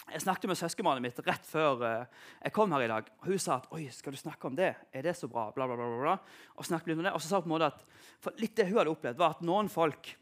Jeg 0.10 0.24
snakket 0.24 0.50
med 0.50 0.58
søskenbarnet 0.58 1.04
mitt 1.06 1.20
rett 1.22 1.46
før 1.46 1.84
uh, 1.84 2.22
jeg 2.42 2.54
kom 2.56 2.72
her 2.74 2.86
i 2.86 2.90
dag. 2.90 3.10
og 3.20 3.28
Hun 3.30 3.42
sa 3.42 3.60
at 3.60 3.68
oi, 3.76 3.84
skal 3.94 4.16
du 4.16 4.18
snakke 4.18 4.50
om 4.50 4.56
det. 4.58 4.72
Er 4.94 5.06
det 5.06 5.14
så 5.18 5.30
bra? 5.30 5.50
Bla, 5.54 5.68
bla, 5.70 5.78
bla, 5.78 6.00
bla. 6.02 6.16
Og 6.58 6.66
snakket 6.66 6.90
litt 6.90 7.02
om 7.02 7.06
det. 7.06 7.14
Og 7.14 7.22
så 7.22 7.30
sa 7.30 7.38
hun 7.38 7.46
på 7.46 7.52
en 7.52 7.56
måte 7.56 7.70
at 7.70 8.42
litt 8.42 8.56
det 8.58 8.66
hun 8.72 8.80
hadde 8.80 8.94
opplevd, 8.96 9.20
var 9.20 9.38
at 9.38 9.46
noen 9.46 9.70
folk 9.70 10.16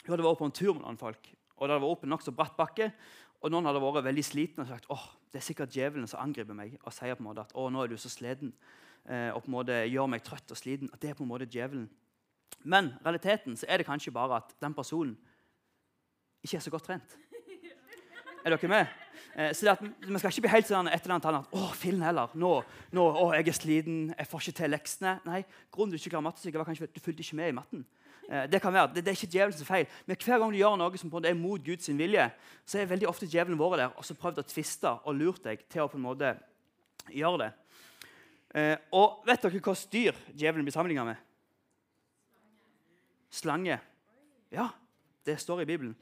Hun 0.00 0.14
hadde 0.14 0.24
vært 0.24 0.38
på 0.40 0.46
en 0.48 0.54
tur 0.56 0.70
med 0.72 0.80
noen 0.80 0.96
folk, 0.96 1.26
og 1.58 1.66
det 1.66 1.74
hadde 1.74 1.82
vært 1.82 1.92
opp 1.92 2.04
en 2.06 2.10
nokså 2.14 2.32
bratt 2.32 2.54
bakke. 2.56 2.86
Og 3.44 3.52
noen 3.52 3.68
hadde 3.68 3.82
vært 3.84 4.06
veldig 4.06 4.24
slitne 4.24 4.64
og 4.64 4.70
sagt 4.70 4.88
åh, 4.92 5.02
det 5.28 5.42
er 5.42 5.44
sikkert 5.44 5.74
djevelen 5.76 6.08
som 6.08 6.22
angriper 6.22 6.56
meg 6.56 6.78
og 6.80 6.94
sier 6.96 7.18
på 7.18 7.20
en 7.20 7.28
måte 7.28 7.44
at 7.44 7.52
å, 7.52 7.66
nå 7.68 7.82
er 7.84 7.92
du 7.92 7.98
så 8.00 8.08
sliten 8.08 8.54
eh, 9.04 9.28
og 9.28 9.42
på 9.44 9.50
en 9.50 9.56
måte 9.58 9.76
gjør 9.84 10.08
meg 10.08 10.24
trøtt 10.24 10.56
og 10.56 10.58
sliten. 10.58 10.88
At 10.88 11.04
det 11.04 11.12
er 11.12 11.18
på 11.18 11.26
en 11.26 11.30
måte 11.30 11.48
djevelen. 11.52 11.84
Men 12.64 12.94
realiteten 13.04 13.60
så 13.60 13.68
er 13.68 13.80
det 13.80 13.88
kanskje 13.88 14.12
bare 14.16 14.40
at 14.40 14.56
den 14.64 14.76
personen 14.76 15.18
ikke 16.40 16.56
er 16.56 16.64
så 16.64 16.72
godt 16.72 16.88
trent. 16.88 17.16
Er 18.44 18.54
dere 18.54 18.68
med? 18.72 18.86
Eh, 19.36 19.52
så 19.54 19.70
at, 19.70 19.82
Vi 19.82 20.18
skal 20.18 20.32
ikke 20.32 20.44
bli 20.46 20.52
helt 20.54 20.68
sånn 20.68 20.88
etter 20.88 21.10
den 21.10 21.16
annet 21.18 21.42
at 21.42 21.56
å, 21.56 21.70
fillen 21.76 22.02
heller. 22.04 22.32
Nå, 22.34 22.52
nå, 22.96 23.04
å, 23.04 23.30
jeg 23.36 23.48
er 23.50 23.56
sliten, 23.56 23.98
jeg 24.16 24.28
får 24.30 24.44
ikke 24.46 24.58
til 24.62 24.72
leksene. 24.74 25.16
Nei, 25.28 25.42
Grunnen 25.72 25.92
til 25.92 26.00
du 26.00 26.02
ikke 26.02 26.14
klarer 26.14 26.26
mattestykket, 26.28 26.60
var 26.60 26.68
kanskje 26.70 26.88
du 26.94 27.00
fulgte 27.04 27.26
ikke 27.26 27.38
med 27.40 27.52
i 27.52 27.56
matten. 27.60 27.84
Eh, 28.30 28.46
det 28.50 28.62
kan 28.62 28.74
være, 28.74 28.92
det, 28.94 29.04
det 29.04 29.12
er 29.12 29.18
ikke 29.18 29.32
djevelens 29.34 29.64
feil. 29.66 29.88
Men 30.06 30.20
hver 30.24 30.40
gang 30.40 30.54
du 30.54 30.58
gjør 30.60 30.76
noe 30.80 31.00
som 31.00 31.12
på 31.12 31.18
en 31.18 31.20
måte 31.20 31.32
er 31.32 31.38
mot 31.38 31.64
Guds 31.66 31.92
vilje, 32.00 32.28
så 32.64 32.80
er 32.80 32.90
veldig 32.90 33.10
ofte 33.10 33.28
djevelen 33.28 33.60
vår 33.60 33.76
der 33.82 33.96
og 33.96 34.06
så 34.06 34.16
prøvd 34.18 34.42
å 34.42 34.46
tviste 34.48 34.94
og 35.04 35.18
lurt 35.18 35.44
deg 35.44 35.66
til 35.68 35.84
å 35.84 35.90
på 35.90 36.00
en 36.00 36.06
måte 36.06 36.32
gjøre 37.10 37.42
det. 37.44 37.50
Eh, 38.56 38.76
og 38.96 39.20
vet 39.28 39.44
dere 39.44 39.62
hva 39.62 39.76
dyr 39.92 40.24
djevelen 40.32 40.66
blir 40.66 40.74
sammenligna 40.74 41.06
med? 41.12 41.26
Slange. 43.30 43.76
Ja, 44.50 44.72
det 45.26 45.38
står 45.38 45.62
i 45.62 45.68
Bibelen. 45.68 45.94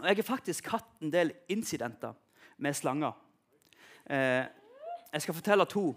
Og 0.00 0.08
jeg 0.08 0.16
har 0.16 0.26
faktisk 0.26 0.68
hatt 0.72 0.88
en 1.02 1.12
del 1.12 1.32
incidenter 1.48 2.14
med 2.58 2.76
slanger. 2.76 3.12
Eh, 4.10 4.44
jeg 5.12 5.22
skal 5.22 5.34
fortelle 5.34 5.66
to. 5.70 5.94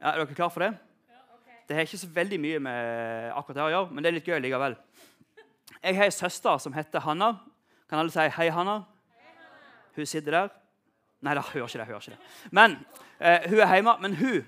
Ja, 0.00 0.12
er 0.12 0.20
dere 0.20 0.34
klare 0.34 0.50
for 0.50 0.64
det? 0.64 0.72
Det 1.68 1.76
har 1.76 1.86
ikke 1.86 1.98
så 1.98 2.08
veldig 2.12 2.40
mye 2.42 2.58
med 2.60 3.32
akkurat 3.32 3.56
det 3.56 3.64
å 3.64 3.72
gjøre, 3.72 3.92
men 3.92 4.04
det 4.04 4.10
er 4.10 4.16
litt 4.18 4.28
gøy 4.28 4.40
likevel. 4.42 4.76
Jeg 5.82 5.96
har 5.96 6.10
ei 6.10 6.14
søster 6.14 6.58
som 6.60 6.74
heter 6.76 7.00
Hanna. 7.00 7.36
Kan 7.88 7.98
alle 7.98 8.10
si 8.10 8.18
'Hei, 8.18 8.50
Hanna'? 8.50 8.82
Hun 9.96 10.06
sitter 10.06 10.30
der. 10.30 10.48
Nei, 11.20 11.34
da 11.34 11.42
gjør 11.54 11.66
ikke 11.68 11.78
det. 11.78 11.86
hører 11.86 12.00
ikke 12.00 12.10
det. 12.10 12.18
Men 12.50 12.86
eh, 13.20 13.48
Hun 13.48 13.58
er 13.58 13.74
hjemme, 13.74 13.96
men 14.00 14.16
hun 14.16 14.44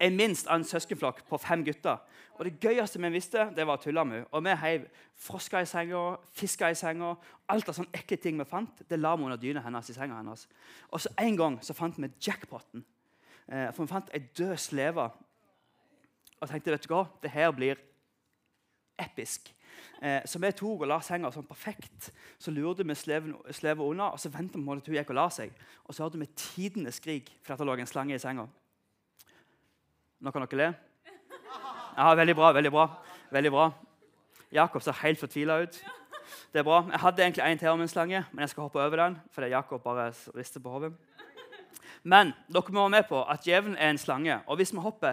er 0.00 0.10
minst 0.10 0.46
av 0.46 0.56
en 0.56 0.64
søskenflokk 0.64 1.24
på 1.28 1.38
fem 1.38 1.64
gutter. 1.64 1.98
Og 2.40 2.46
Det 2.46 2.56
gøyeste 2.56 2.96
vi 2.96 3.08
visste, 3.12 3.50
det 3.56 3.66
var 3.66 4.04
med 4.04 4.24
Og 4.32 4.44
Vi 4.44 4.50
heiv 4.50 4.86
frosker 5.14 5.58
i 5.58 5.66
senga, 5.66 6.16
fisker 6.32 6.68
i 6.68 6.74
senga. 6.74 7.14
Alt 7.48 7.68
av 7.68 7.74
sånne 7.74 7.92
ekle 7.92 8.16
ting 8.16 8.38
vi 8.38 8.44
fant, 8.48 8.80
det 8.88 8.98
la 8.98 9.14
vi 9.16 9.24
under 9.24 9.36
dyna 9.36 9.60
hennes. 9.60 9.90
i 9.90 9.92
senga 9.92 10.16
hennes. 10.16 10.48
Og 10.90 11.00
så 11.00 11.08
En 11.18 11.36
gang 11.36 11.58
så 11.62 11.74
fant 11.74 11.98
vi 11.98 12.08
jackpoten. 12.26 12.84
Eh, 13.46 13.72
for 13.72 13.84
vi 13.84 13.88
fant 13.88 14.10
ei 14.14 14.20
død 14.38 14.56
sleve. 14.56 15.10
Og 16.40 16.48
tenkte 16.48 16.70
vet 16.70 16.88
du 16.88 16.94
hva, 16.94 17.06
det 17.22 17.30
her 17.30 17.50
blir 17.50 17.76
episk. 18.98 19.54
Eh, 20.02 20.22
så 20.24 20.38
vi 20.38 20.50
tok 20.52 20.80
og 20.80 20.88
la 20.88 21.00
senga 21.00 21.30
sånn 21.30 21.46
perfekt. 21.46 22.10
Så 22.38 22.50
lurte 22.50 22.84
vi 22.84 22.94
sleva 22.94 23.84
unna, 23.84 24.12
og 24.12 24.18
så 24.18 24.30
ventet 24.30 24.56
vi 24.56 24.64
på 24.64 24.80
til 24.80 24.94
hun 24.94 24.96
gikk 24.96 25.10
og 25.10 25.16
la 25.16 25.28
seg. 25.28 25.52
Og 25.84 25.94
så 25.94 26.04
hørte 26.04 26.18
vi 26.18 26.26
tidenes 26.26 26.94
skrik 26.94 27.30
fordi 27.42 27.58
det 27.58 27.66
lå 27.66 27.78
en 27.78 27.86
slange 27.86 28.14
i 28.14 28.18
senga. 28.18 28.48
Nå 30.20 30.32
kan 30.32 30.46
dere 30.46 30.56
le. 30.56 30.89
Ja, 32.00 32.14
Veldig 32.14 32.34
bra. 32.36 32.52
veldig 32.52 32.70
bra. 32.72 32.86
Veldig 33.30 33.50
bra. 33.52 33.70
Jakob 34.52 34.82
ser 34.82 34.96
helt 35.02 35.18
fortvila 35.20 35.58
ut. 35.62 35.74
Det 36.52 36.58
er 36.62 36.64
bra. 36.64 36.78
Jeg 36.90 37.00
hadde 37.02 37.22
egentlig 37.22 37.44
en 37.44 37.58
til 37.58 37.68
om 37.68 37.80
en 37.84 37.88
slange, 37.88 38.22
men 38.32 38.40
jeg 38.40 38.48
skal 38.54 38.62
hoppe 38.62 38.80
over 38.80 38.96
den. 38.96 39.18
fordi 39.30 39.48
Jakob 39.50 39.82
bare 39.84 40.06
rister 40.34 40.60
på 40.60 40.70
hodet. 40.70 40.94
Men 42.02 42.32
dere 42.48 42.72
må 42.72 42.80
være 42.88 42.90
med 42.90 43.04
på 43.08 43.20
at 43.28 43.44
djevelen 43.44 43.76
er 43.76 43.90
en 43.90 43.98
slange. 43.98 44.40
Og 44.46 44.56
hvis 44.56 44.72
vi 44.72 44.78
hopper 44.80 45.12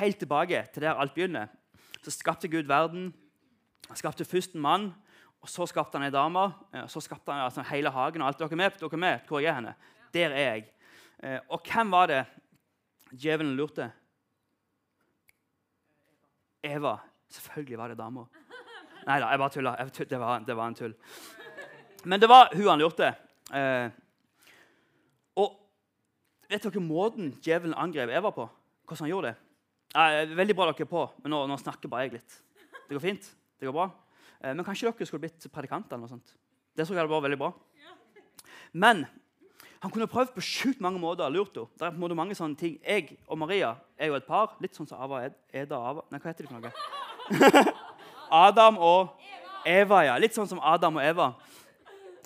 helt 0.00 0.18
tilbake 0.18 0.66
til 0.74 0.82
der 0.82 0.94
alt 0.98 1.14
begynner, 1.14 1.46
så 2.02 2.10
skapte 2.10 2.48
Gud 2.48 2.66
verden. 2.66 3.14
Han 3.88 3.96
skapte 3.96 4.24
først 4.24 4.54
en 4.54 4.60
mann, 4.60 4.94
og 5.40 5.48
så 5.48 5.66
skapte 5.66 5.98
han 5.98 6.06
ei 6.06 6.10
dame. 6.10 6.38
og 6.72 6.90
Så 6.90 7.00
skapte 7.00 7.32
han 7.32 7.44
altså, 7.44 7.62
hele 7.62 7.90
hagen. 7.90 8.22
og 8.22 8.26
alt. 8.28 8.38
Dere 8.38 8.48
er 8.50 8.56
med? 8.56 8.70
Dere 8.80 8.90
er 8.92 8.96
med? 8.96 9.20
Hvor 9.28 9.38
jeg 9.38 9.48
er 9.50 9.54
henne? 9.54 9.74
Der 10.14 10.30
er 10.30 10.54
jeg. 10.54 10.64
Eh, 11.22 11.38
og 11.48 11.62
hvem 11.72 11.90
var 11.90 12.06
det 12.06 12.24
djevelen 13.12 13.54
lurte? 13.56 13.92
Eva. 16.64 16.96
Selvfølgelig 17.34 17.78
var 17.80 17.92
det 17.92 17.98
dama. 17.98 18.26
Nei 19.04 19.18
da, 19.20 19.28
jeg 19.30 19.40
bare 19.42 19.52
tulla. 19.52 19.74
Det 19.84 20.08
det 20.48 20.56
var 20.56 20.66
en 20.66 20.78
tull. 20.78 20.94
Men 22.04 22.20
det 22.20 22.28
var 22.28 22.52
hun 22.54 22.68
han 22.68 22.80
lurte. 22.80 23.10
Eh, 23.52 23.88
og 25.40 25.56
vet 26.48 26.64
dere 26.64 26.84
måten 26.84 27.32
djevelen 27.44 27.76
angrep 27.76 28.12
Eva 28.12 28.32
på? 28.32 28.48
Hvordan 28.84 29.04
han 29.04 29.12
gjorde 29.12 29.32
det? 29.32 29.36
Eh, 29.94 30.36
veldig 30.36 30.56
bra 30.56 30.70
dere 30.70 30.86
er 30.86 30.90
på, 30.90 31.04
men 31.22 31.34
nå, 31.34 31.44
nå 31.48 31.58
snakker 31.60 31.92
bare 31.92 32.08
jeg 32.08 32.16
litt. 32.18 32.38
Det 32.88 32.96
går 32.96 33.04
fint? 33.04 33.28
Det 33.60 33.68
går 33.68 33.76
bra? 33.76 33.90
Eh, 34.40 34.52
men 34.52 34.64
kanskje 34.66 34.90
dere 34.90 35.08
skulle 35.08 35.26
blitt 35.26 35.48
predikanter? 35.52 35.96
eller 35.96 36.08
noe 36.08 36.16
sånt. 36.16 36.34
Det 36.74 36.86
tror 36.86 36.96
jeg 36.96 37.04
hadde 37.04 37.14
vært 37.14 37.28
veldig 37.28 37.40
bra. 37.40 37.52
Men 38.74 39.04
han 39.84 39.92
kunne 39.92 40.06
prøvd 40.08 40.30
på 40.32 40.40
sjukt 40.40 40.80
mange 40.80 40.98
måter. 40.98 41.28
lurt 41.28 41.52
henne. 41.52 41.68
Det 41.78 41.82
er 41.82 41.90
på 41.90 41.94
en 41.94 42.00
måte 42.00 42.14
mange 42.16 42.34
sånne 42.34 42.56
ting. 42.56 42.78
Jeg 42.80 43.18
og 43.28 43.38
Maria 43.38 43.74
er 43.98 44.06
jo 44.06 44.14
et 44.16 44.24
par. 44.24 44.54
Litt 44.64 44.72
sånn 44.72 44.88
som 44.88 44.96
Ava 44.96 45.18
Eda 45.52 45.76
Ava 45.76 46.06
Nei, 46.08 46.20
hva 46.22 46.32
heter 46.32 46.46
de 46.46 46.48
for 46.48 46.62
noe? 46.64 47.66
Adam 48.46 48.78
og 48.80 49.12
Eva. 49.68 49.98
ja. 50.06 50.14
Litt 50.16 50.32
sånn 50.32 50.48
som 50.48 50.62
Adam 50.64 50.96
og 50.96 51.04
Eva. 51.04 51.26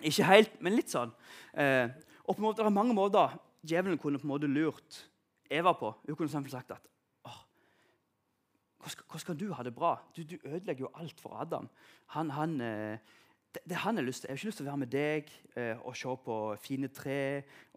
Ikke 0.07 0.29
helt, 0.29 0.55
men 0.63 0.77
litt 0.79 0.95
sånn. 0.95 1.11
Eh, 1.51 1.91
og 2.29 2.37
på 2.37 2.39
en 2.39 2.47
måte, 2.47 2.63
Det 2.63 2.71
er 2.71 2.79
mange 2.79 2.95
måter 2.95 3.35
djevelen 3.67 3.99
kunne 3.99 4.23
på 4.23 4.29
en 4.29 4.35
måte 4.37 4.47
lurt 4.47 5.03
Eva 5.51 5.75
på. 5.75 5.91
Hun 6.07 6.15
kunne 6.15 6.31
sagt 6.31 6.71
at 6.71 6.87
åh, 7.27 7.43
hvordan 8.79 9.19
skal 9.19 9.35
du 9.35 9.53
ha 9.53 9.67
det 9.67 9.75
bra? 9.75 9.97
Du, 10.15 10.23
du 10.23 10.39
ødelegger 10.45 10.87
jo 10.87 10.95
alt 10.95 11.19
for 11.19 11.35
Adam. 11.35 11.67
Han, 12.15 12.31
han 12.31 12.61
eh, 12.61 12.99
det, 13.55 13.63
det 13.69 13.77
han 13.77 13.97
har 13.97 14.05
lyst 14.05 14.23
til. 14.23 14.29
Jeg 14.29 14.33
har 14.33 14.39
ikke 14.39 14.49
lyst 14.49 14.61
til 14.61 14.67
å 14.67 14.69
være 14.69 14.81
med 14.83 14.91
deg 14.93 15.31
eh, 15.57 15.87
og 15.89 15.97
se 15.97 16.15
på 16.25 16.37
fine 16.61 16.91
tre 16.93 17.21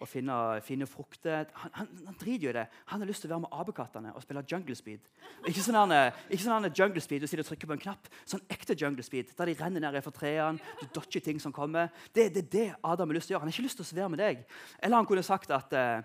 og 0.02 0.10
finne 0.10 0.36
fine 0.66 0.88
frukter. 0.90 1.48
Han, 1.62 1.72
han, 1.78 1.90
han, 2.08 2.18
driter 2.20 2.46
jo 2.46 2.52
i 2.52 2.56
det. 2.58 2.66
Han 2.92 3.04
har 3.04 3.10
lyst 3.10 3.24
til 3.24 3.32
å 3.32 3.34
være 3.34 3.44
med 3.46 3.56
apekattene 3.64 4.14
og 4.16 4.26
spille 4.26 4.44
jungle 4.52 4.76
speed. 4.76 5.08
Ikke 5.48 5.64
sånn 5.64 5.80
han, 5.80 5.96
ikke 6.28 6.44
sånn 6.44 6.70
jungle 6.70 7.04
speed, 7.04 7.24
du 7.24 7.30
sitter 7.32 7.46
og 7.46 7.50
trykker 7.52 7.72
på 7.72 7.78
en 7.78 7.84
knapp. 7.86 8.12
Sånn 8.28 8.44
ekte 8.52 8.76
jungle 8.76 9.06
speed, 9.06 9.32
der 9.38 9.52
de 9.52 9.58
renner 9.62 9.86
ned 9.88 10.00
fra 10.04 10.16
trærne, 10.16 10.74
du 10.82 10.88
dodger 10.96 11.24
ting 11.24 11.40
som 11.44 11.56
kommer. 11.56 11.92
Det 12.12 12.28
er 12.28 12.36
det, 12.36 12.48
det, 12.52 12.68
Adam 12.84 13.12
har 13.14 13.22
lyst 13.22 13.32
til 13.32 13.36
å 13.36 13.38
gjøre. 13.38 13.46
Han 13.46 13.54
har 13.54 13.60
ikke 13.60 13.70
lyst 13.70 13.82
til 13.82 13.88
å 13.88 14.02
være 14.02 14.14
med 14.16 14.24
deg. 14.26 14.44
Eller 14.82 15.00
han 15.00 15.08
kunne 15.10 15.26
sagt 15.26 15.54
at 15.56 15.78
eh, 15.78 16.02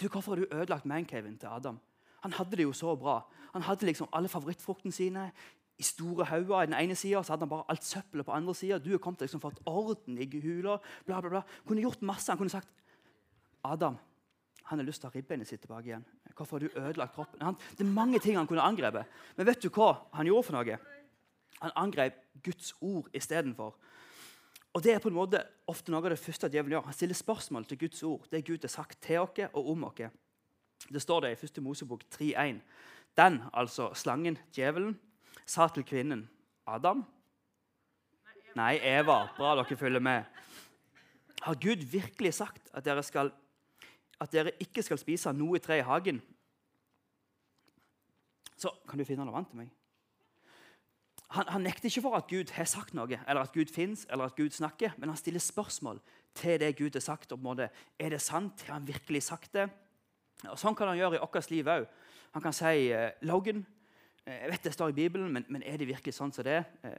du, 0.00 0.08
Hvorfor 0.08 0.34
har 0.34 0.42
du 0.42 0.50
ødelagt 0.50 0.88
mancaven 0.88 1.38
til 1.38 1.52
Adam? 1.52 1.78
Han 2.24 2.34
hadde 2.34 2.58
det 2.58 2.66
jo 2.66 2.74
så 2.74 2.96
bra. 2.98 3.20
Han 3.54 3.64
hadde 3.64 3.86
liksom 3.86 4.10
alle 4.12 4.28
favorittfruktene 4.28 4.92
sine 4.92 5.30
i 5.78 5.84
store 5.84 6.24
hauger. 6.30 6.62
I 6.62 6.70
den 6.70 6.78
ene 6.78 6.96
sida 6.96 7.22
hadde 7.22 7.44
han 7.44 7.52
bare 7.52 7.68
alt 7.72 7.84
søppelet 7.84 8.26
på 8.26 8.32
andre 8.32 8.54
sida. 8.54 8.78
Du 8.78 8.92
er 8.94 9.02
kommet 9.02 9.24
liksom 9.24 9.42
fått 9.42 9.60
orden 9.66 10.18
i 10.18 10.28
hula. 10.40 10.78
Bla, 11.04 11.20
bla, 11.20 11.30
bla. 11.30 11.42
Kunne 11.68 11.84
gjort 11.84 12.02
masse. 12.02 12.30
Han 12.32 12.40
kunne 12.40 12.54
sagt 12.54 12.68
Adam 13.64 13.98
han 14.66 14.80
har 14.80 14.86
lyst 14.88 14.98
til 15.02 15.06
å 15.06 15.12
ha 15.12 15.14
ribbeinet 15.14 15.46
sitt 15.46 15.60
tilbake 15.62 15.86
igjen. 15.86 16.04
Hvorfor 16.34 16.58
har 16.58 16.64
du 16.64 16.78
ødelagt 16.80 17.14
kroppen? 17.14 17.42
Han, 17.44 17.58
det 17.78 17.84
er 17.84 17.92
mange 17.94 18.18
ting 18.22 18.34
han 18.34 18.48
kunne 18.50 18.64
angrepet. 18.66 19.06
Men 19.38 19.46
vet 19.46 19.62
du 19.62 19.68
hva 19.70 19.92
han 20.16 20.26
gjorde 20.26 20.46
for 20.48 20.56
noe? 20.56 20.78
Han 21.60 21.74
angrep 21.78 22.18
Guds 22.42 22.72
ord 22.82 23.06
istedenfor. 23.14 23.76
Og 24.74 24.82
Det 24.82 24.92
er 24.92 24.98
på 25.00 25.08
en 25.08 25.16
måte 25.16 25.40
ofte 25.70 25.92
noe 25.92 26.02
av 26.02 26.10
det 26.12 26.20
første 26.20 26.50
djevelen 26.50 26.74
gjør. 26.74 26.88
Han 26.90 26.96
stiller 26.98 27.16
spørsmål 27.16 27.64
til 27.70 27.78
Guds 27.84 28.02
ord. 28.04 28.26
Det 28.28 28.42
Gud 28.44 28.66
har 28.66 28.72
sagt 28.74 28.98
til 29.06 29.22
oss 29.22 29.38
og 29.46 29.70
om 29.70 29.86
oss. 29.86 30.02
Det 30.90 31.02
står 31.02 31.22
det 31.22 31.30
i 31.32 31.46
1. 31.46 31.62
Mosebok 31.62 32.02
3,1. 32.18 32.58
Den, 33.16 33.40
altså 33.54 33.92
slangen, 33.94 34.36
djevelen, 34.52 34.98
sa 35.46 35.68
til 35.72 35.86
kvinnen 35.86 36.26
Adam? 36.66 37.04
Nei, 38.56 38.76
Eva. 38.80 39.26
Bra 39.36 39.54
dere 39.58 39.76
følger 39.76 40.02
med. 40.02 40.24
Har 41.44 41.58
Gud 41.60 41.84
virkelig 41.92 42.34
sagt 42.34 42.70
at 42.74 42.84
dere, 42.84 43.02
skal, 43.04 43.30
at 44.20 44.32
dere 44.32 44.54
ikke 44.60 44.82
skal 44.82 44.98
spise 44.98 45.32
noe 45.36 45.60
tre 45.62 45.80
i 45.82 45.86
hagen? 45.86 46.22
Så 48.56 48.72
kan 48.88 48.98
du 48.98 49.04
finne 49.04 49.26
noe 49.26 49.36
annet 49.36 49.52
til 49.52 49.60
meg. 49.60 49.74
Han, 51.34 51.48
han, 51.50 51.64
nekter 51.66 51.90
ikke 51.90 52.04
for 52.04 52.16
at 52.16 52.28
Gud 52.30 52.52
har 52.54 52.68
sagt 52.70 52.94
noe, 52.94 53.18
eller 53.26 53.42
at 53.42 53.52
Gud 53.52 53.70
fins, 53.74 54.06
eller 54.10 54.30
at 54.30 54.36
Gud 54.38 54.54
snakker, 54.54 54.94
men 54.96 55.10
han 55.10 55.18
stiller 55.18 55.42
spørsmål 55.42 56.00
til 56.38 56.60
det 56.62 56.76
Gud 56.78 56.94
har 56.96 57.04
sagt. 57.04 57.32
en 57.32 57.42
måte. 57.42 57.68
Er 57.98 58.14
det 58.14 58.22
sant? 58.22 58.62
Har 58.66 58.78
han 58.78 58.88
virkelig 58.88 59.22
sagt 59.26 59.52
det? 59.52 59.68
Og 60.46 60.58
Sånn 60.58 60.76
kan 60.76 60.88
han 60.88 60.98
gjøre 60.98 61.18
i 61.18 61.22
vårt 61.22 61.50
liv 61.50 61.68
òg. 61.68 61.86
Han 62.36 62.44
kan 62.44 62.54
si 62.54 62.92
eh, 62.92 63.12
Logan, 63.22 63.64
jeg 64.26 64.50
vet 64.50 64.64
det 64.64 64.72
står 64.74 64.90
i 64.90 64.96
Bibelen, 64.96 65.32
men, 65.32 65.44
men 65.48 65.62
er 65.62 65.78
det 65.78 65.86
virkelig 65.86 66.16
sånn 66.16 66.32
som 66.34 66.44
det? 66.46 66.64
Eh, 66.82 66.96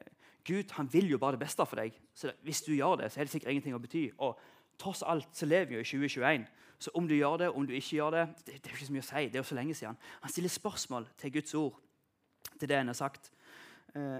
Gud 0.48 0.72
han 0.78 0.88
vil 0.92 1.10
jo 1.12 1.20
bare 1.20 1.36
det 1.36 1.44
beste 1.44 1.66
for 1.68 1.80
deg. 1.80 1.96
Så 2.16 2.32
hvis 2.48 2.62
du 2.64 2.72
gjør 2.72 3.02
det, 3.02 3.12
så 3.12 3.20
er 3.20 3.28
det 3.28 3.34
sikkert 3.34 3.52
ingenting 3.52 3.76
å 3.76 3.82
bety. 3.84 4.06
Og 4.24 4.40
tross 4.80 5.04
alt 5.04 5.28
så 5.36 5.50
lever 5.50 5.68
vi 5.68 5.76
jo 5.76 5.84
i 5.84 5.90
2021. 6.08 6.46
Så 6.80 6.94
om 6.96 7.08
du 7.10 7.16
gjør 7.18 7.42
det, 7.42 7.50
om 7.50 7.66
du 7.68 7.74
ikke 7.74 7.98
gjør 7.98 8.16
det, 8.16 8.24
det, 8.46 8.62
det 8.62 8.72
er 8.72 8.78
ikke 8.78 8.88
så 8.88 8.96
mye 8.96 9.04
å 9.04 9.10
si. 9.10 9.26
Det 9.26 9.36
er 9.36 9.44
jo 9.44 9.50
så 9.50 9.58
lenge 9.58 9.76
siden. 9.76 10.00
Han 10.22 10.32
stiller 10.32 10.54
spørsmål 10.54 11.10
til 11.18 11.34
Guds 11.36 11.58
ord, 11.58 11.82
til 12.60 12.70
det 12.70 12.80
han 12.80 12.94
har 12.94 13.00
sagt. 13.00 13.32
Eh, 13.96 14.20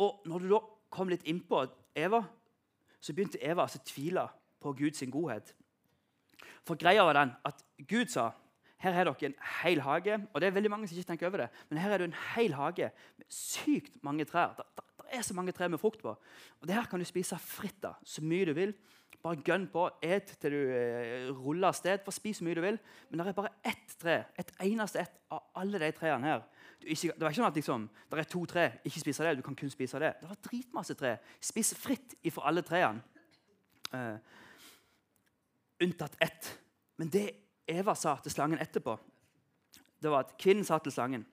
og 0.00 0.24
når 0.30 0.44
du 0.44 0.48
da 0.54 0.62
kom 0.96 1.12
litt 1.12 1.26
innpå 1.28 1.66
Eva, 1.96 2.22
så 3.00 3.12
begynte 3.12 3.42
Eva 3.44 3.66
å 3.66 3.84
tvile 3.84 4.24
på 4.62 4.72
Guds 4.78 5.04
godhet. 5.12 5.52
For 6.66 6.78
greia 6.80 7.04
var 7.06 7.18
den 7.18 7.36
at 7.46 7.60
Gud 7.88 8.08
sa 8.12 8.30
her 8.82 8.92
har 8.92 9.08
dere 9.08 9.30
en 9.30 9.38
hel 9.62 9.80
hage. 9.80 10.18
og 10.32 10.40
det 10.40 10.46
er 10.46 10.56
veldig 10.56 10.70
mange 10.70 10.88
som 10.88 10.98
ikke 10.98 11.12
tenker 11.12 11.30
over 11.30 11.44
det, 11.44 11.48
men 11.70 11.78
her 11.78 11.90
er 11.90 11.98
det 11.98 12.10
en 12.10 12.20
hel 12.34 12.54
hage 12.54 12.90
med 13.16 13.26
sykt 13.32 14.02
mange 14.04 14.24
trær. 14.24 14.54
Det, 14.58 14.66
det, 14.76 14.84
det 14.98 15.18
er 15.18 15.22
så 15.22 15.34
mange 15.34 15.52
trær 15.52 15.68
med 15.68 15.78
frukt 15.78 16.02
på. 16.02 16.12
Og 16.60 16.68
det 16.68 16.74
her 16.74 16.84
kan 16.90 17.00
du 17.00 17.06
spise 17.08 17.38
fritt 17.38 17.84
av, 17.84 17.96
så 18.04 18.24
mye 18.24 18.48
du 18.48 18.52
vil. 18.56 18.74
Bare 19.22 19.42
gønn 19.42 19.66
på. 19.70 19.86
Et 20.04 20.28
til 20.40 20.54
du 20.54 20.58
eh, 20.74 21.28
ruller 21.34 21.70
av 21.70 21.76
sted. 21.76 22.02
Bare 22.04 22.14
spis 22.14 22.40
så 22.40 22.46
mye 22.46 22.58
du 22.58 22.62
vil. 22.62 22.78
Men 23.08 23.20
det 23.20 23.26
er 23.26 23.38
bare 23.38 23.54
ett 23.66 23.96
tre, 23.98 24.16
et 24.38 24.52
eneste 24.62 25.00
ett 25.02 25.16
av 25.32 25.42
alle 25.58 25.80
de 25.82 25.90
trærne 25.96 26.30
her. 26.30 26.44
Ikke, 26.84 27.14
det 27.14 27.24
var 27.24 27.32
ikke 27.32 27.40
sånn 27.40 27.48
at 27.48 27.58
liksom, 27.58 27.88
det 28.12 28.20
er 28.22 28.30
to 28.30 28.42
tre, 28.50 28.66
ikke 28.86 29.02
spise 29.02 29.26
det. 29.26 29.34
Du 29.38 29.44
kan 29.46 29.56
kun 29.58 29.72
spise 29.72 30.02
det. 30.02 30.12
Det 30.20 30.30
var 30.30 30.42
dritmasse 30.46 30.98
tre. 30.98 31.16
Spis 31.42 31.72
fritt 31.80 32.14
ifra 32.26 32.46
alle 32.50 32.62
trærne. 32.66 33.02
Uh, 33.94 34.18
unntatt 35.82 36.16
ett. 36.22 36.50
Men 37.00 37.10
det 37.12 37.26
Eva 37.68 37.94
sa 37.94 38.16
til 38.22 38.32
slangen 38.32 38.60
etterpå, 38.62 38.96
det 40.02 40.10
var 40.12 40.26
at 40.26 40.36
kvinnen 40.38 40.64
sa 40.64 40.78
til 40.78 40.92
slangen 40.92 41.24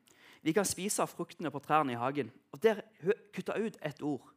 vi 0.43 0.51
kan 0.51 0.67
spise 0.67 0.99
av 0.99 1.11
fruktene 1.11 1.51
på 1.51 1.61
trærne 1.63 1.93
i 1.93 1.99
hagen. 1.99 2.31
Og 2.51 2.59
Der 2.63 2.81
kutta 3.33 3.55
ut 3.55 3.77
ett 3.81 4.01
ord. 4.01 4.27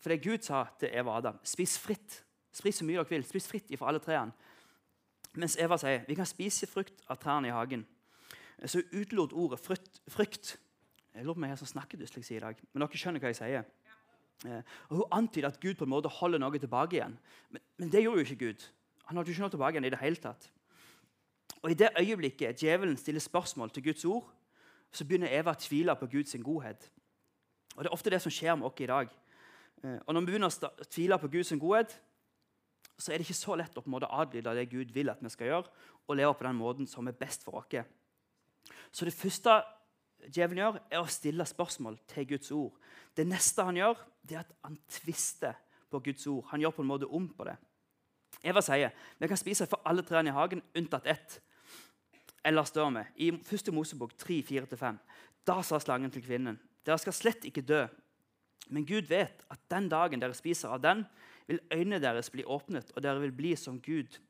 For 0.00 0.08
det 0.08 0.22
Gud 0.24 0.42
sa 0.42 0.64
til 0.80 0.88
Eva 0.92 1.10
og 1.10 1.16
Adam, 1.16 1.38
spis 1.44 1.78
fritt. 1.78 2.22
Spis 2.52 2.80
så 2.80 2.84
mye 2.84 2.96
dere 2.96 3.08
vil. 3.10 3.24
Spis 3.24 3.48
fritt 3.48 3.70
ifra 3.70 3.88
alle 3.88 4.00
trærne. 4.00 4.32
Mens 5.36 5.58
Eva 5.60 5.76
sier 5.78 6.06
vi 6.08 6.16
kan 6.16 6.26
spise 6.26 6.66
frukt 6.66 7.04
av 7.06 7.20
trærne 7.20 7.50
i 7.50 7.52
hagen. 7.52 7.84
Så 8.64 8.80
utelot 8.92 9.32
ordet 9.32 9.60
frykt. 9.60 10.00
frykt. 10.08 10.56
Jeg 11.14 11.24
lurer 11.24 11.34
på 11.34 11.38
om 11.38 11.44
jeg 11.44 11.52
har 11.52 11.60
sånn 11.60 11.74
snakkedysleksi 11.74 12.36
i 12.36 12.40
dag, 12.40 12.56
men 12.72 12.82
dere 12.82 12.98
skjønner 12.98 13.20
hva 13.20 13.32
jeg 13.32 13.38
sier. 13.40 13.64
Eh, 14.46 14.62
og 14.88 14.96
Hun 14.96 15.14
antyder 15.18 15.48
at 15.48 15.60
Gud 15.60 15.74
på 15.76 15.84
en 15.84 15.90
måte 15.90 16.08
holder 16.08 16.40
noe 16.40 16.58
tilbake 16.58 16.96
igjen. 16.96 17.18
Men, 17.50 17.62
men 17.76 17.90
det 17.90 18.02
gjorde 18.04 18.22
jo 18.22 18.26
ikke 18.28 18.46
Gud. 18.46 18.66
Han 19.04 19.16
holdt 19.16 19.28
jo 19.28 19.34
ikke 19.34 19.42
noe 19.42 19.54
tilbake 19.56 19.76
igjen 19.76 19.88
i 19.90 19.92
det 19.92 20.00
hele 20.00 20.16
tatt. 20.16 20.48
Og 21.62 21.70
I 21.70 21.74
det 21.74 21.90
øyeblikket 22.00 22.62
djevelen 22.62 22.96
stiller 22.96 23.20
spørsmål 23.20 23.70
til 23.70 23.84
Guds 23.84 24.04
ord, 24.04 24.30
så 24.92 25.04
begynner 25.04 25.30
Eva 25.30 25.52
å 25.54 25.60
tvile 25.60 25.96
på 25.96 26.08
Guds 26.10 26.36
godhet. 26.44 26.90
Og 27.76 27.84
Det 27.84 27.88
er 27.88 27.94
ofte 27.94 28.10
det 28.10 28.22
som 28.22 28.32
skjer 28.32 28.56
med 28.56 28.66
oss 28.66 28.80
i 28.80 28.86
dag. 28.86 29.08
Eh, 29.84 29.98
og 30.06 30.14
Når 30.14 30.20
vi 30.20 30.26
begynner 30.26 30.48
å 30.48 30.84
tvile 30.84 31.18
på 31.18 31.28
Guds 31.28 31.52
godhet, 31.60 32.00
så 32.98 33.12
er 33.12 33.18
det 33.18 33.28
ikke 33.28 33.34
så 33.34 33.56
lett 33.56 33.76
å 33.76 33.80
på 33.80 33.88
en 33.88 33.96
måte 33.96 34.10
adlyde 34.10 34.54
det 34.54 34.70
Gud 34.70 34.92
vil 34.92 35.10
at 35.10 35.22
vi 35.22 35.28
skal 35.28 35.46
gjøre, 35.46 35.70
og 36.08 36.16
leve 36.16 36.34
på 36.34 36.44
den 36.44 36.56
måten 36.56 36.86
som 36.86 37.08
er 37.08 37.16
best 37.16 37.44
for 37.44 37.60
oss. 37.60 37.86
Så 38.92 39.04
det 39.04 39.14
første 39.14 39.62
djevelen 40.28 40.64
gjør, 40.64 40.80
er 40.90 41.00
å 41.00 41.08
stille 41.08 41.46
spørsmål 41.46 41.98
til 42.10 42.26
Guds 42.28 42.50
ord. 42.50 42.76
Det 43.16 43.26
neste 43.26 43.64
han 43.64 43.76
gjør, 43.76 43.94
det 44.22 44.36
er 44.36 44.40
at 44.44 44.52
han 44.64 44.78
tvister 44.88 45.54
på 45.90 46.00
Guds 46.04 46.26
ord. 46.26 46.44
Han 46.50 46.60
gjør 46.60 46.74
på 46.76 46.82
en 46.82 46.90
måte 46.90 47.08
om 47.08 47.28
på 47.28 47.46
det. 47.48 47.56
Eva 48.44 48.62
sier 48.64 48.92
vi 49.18 49.28
kan 49.28 49.40
spise 49.40 49.66
for 49.68 49.82
alle 49.84 50.04
trærne 50.06 50.32
i 50.32 50.36
hagen 50.36 50.62
unntatt 50.76 51.08
ett. 51.10 51.40
Eller 52.44 52.64
står 52.64 52.90
vi 52.90 53.04
i 53.26 53.30
1. 53.32 53.72
Mosebok 53.72 54.16
3, 54.16 54.40
4-5. 54.48 54.98
Da 55.46 55.60
sa 55.62 55.80
slangen 55.80 56.12
til 56.12 56.24
kvinnen, 56.24 56.58
dere 56.86 56.98
skal 57.00 57.16
slett 57.16 57.44
ikke 57.48 57.64
dø. 57.66 57.84
Men 58.70 58.86
Gud 58.86 59.08
vet 59.10 59.44
at 59.50 59.60
den 59.72 59.88
dagen 59.90 60.22
dere 60.22 60.36
spiser 60.36 60.72
av 60.72 60.80
den, 60.84 61.04
vil 61.50 61.60
øynene 61.72 62.00
deres 62.00 62.30
bli 62.30 62.44
åpnet, 62.46 62.92
og 62.94 63.02
dere 63.02 63.20
vil 63.24 63.32
bli 63.34 63.54
som 63.58 63.80
Gud 63.82 64.20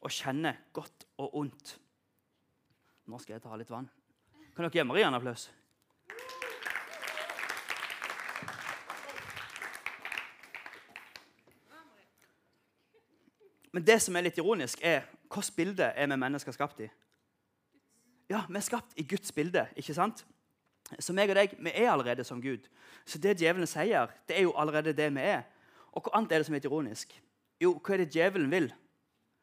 og 0.00 0.10
kjenne 0.10 0.54
godt 0.72 1.06
og 1.20 1.34
ondt. 1.42 1.76
Nå 3.06 3.18
skal 3.20 3.36
jeg 3.36 3.44
ta 3.44 3.58
litt 3.58 3.70
vann. 3.70 3.90
Kan 4.56 4.64
dere 4.64 4.80
gi 4.80 4.86
Maria 4.86 5.10
en 5.10 5.18
applaus? 5.18 5.50
Men 13.72 13.84
det 13.84 14.02
som 14.04 14.16
er 14.16 14.26
litt 14.26 14.40
ironisk, 14.40 14.82
er 14.84 15.06
hvilket 15.32 15.56
bilde 15.56 15.86
er 15.96 16.10
vi 16.10 16.18
mennesker 16.20 16.52
skapt 16.52 16.82
i? 16.84 16.90
Ja, 18.32 18.46
Vi 18.48 18.56
er 18.56 18.64
skapt 18.64 18.94
i 18.96 19.04
Guds 19.04 19.32
bilde. 19.32 19.66
ikke 19.76 19.94
sant? 19.94 20.24
Så 20.98 21.12
meg 21.12 21.30
og 21.30 21.36
deg, 21.36 21.52
vi 21.58 21.72
er 21.74 21.90
allerede 21.92 22.24
som 22.24 22.40
Gud. 22.42 22.68
Så 23.04 23.18
det 23.18 23.38
djevelen 23.40 23.68
sier, 23.68 24.08
det 24.28 24.38
er 24.38 24.46
jo 24.46 24.54
allerede 24.56 24.92
det 24.96 25.10
vi 25.14 25.20
er. 25.20 25.42
Og 25.92 26.02
hva 26.02 26.16
annet 26.16 26.32
er 26.32 26.40
det 26.40 26.46
som 26.48 26.56
er 26.56 26.64
ironisk? 26.64 27.12
Jo, 27.60 27.74
hva 27.76 27.94
er 27.94 28.02
det 28.02 28.14
djevelen 28.14 28.50
vil? 28.50 28.72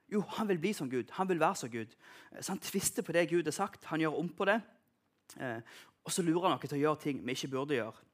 Jo, 0.09 0.23
han 0.37 0.49
vil 0.49 0.59
bli 0.59 0.73
som 0.73 0.89
Gud. 0.89 1.11
Han 1.19 1.29
vil 1.29 1.39
være 1.39 1.55
som 1.55 1.69
Gud. 1.69 1.93
Så 2.41 2.51
han 2.51 2.59
tvister 2.59 3.05
på 3.05 3.13
det 3.13 3.29
Gud 3.29 3.45
har 3.45 3.53
sagt. 3.53 3.85
Han 3.85 4.01
gjør 4.01 4.17
om 4.17 4.29
på 4.29 4.45
det. 4.49 4.61
Eh, 5.37 5.61
og 6.03 6.11
så 6.11 6.25
lurer 6.25 6.49
han 6.49 6.57
oss 6.57 6.65
til 6.65 6.79
å 6.79 6.81
gjøre 6.81 7.01
ting 7.03 7.21
vi 7.25 7.35
ikke 7.37 7.51
burde 7.53 7.77
gjøre. 7.77 8.05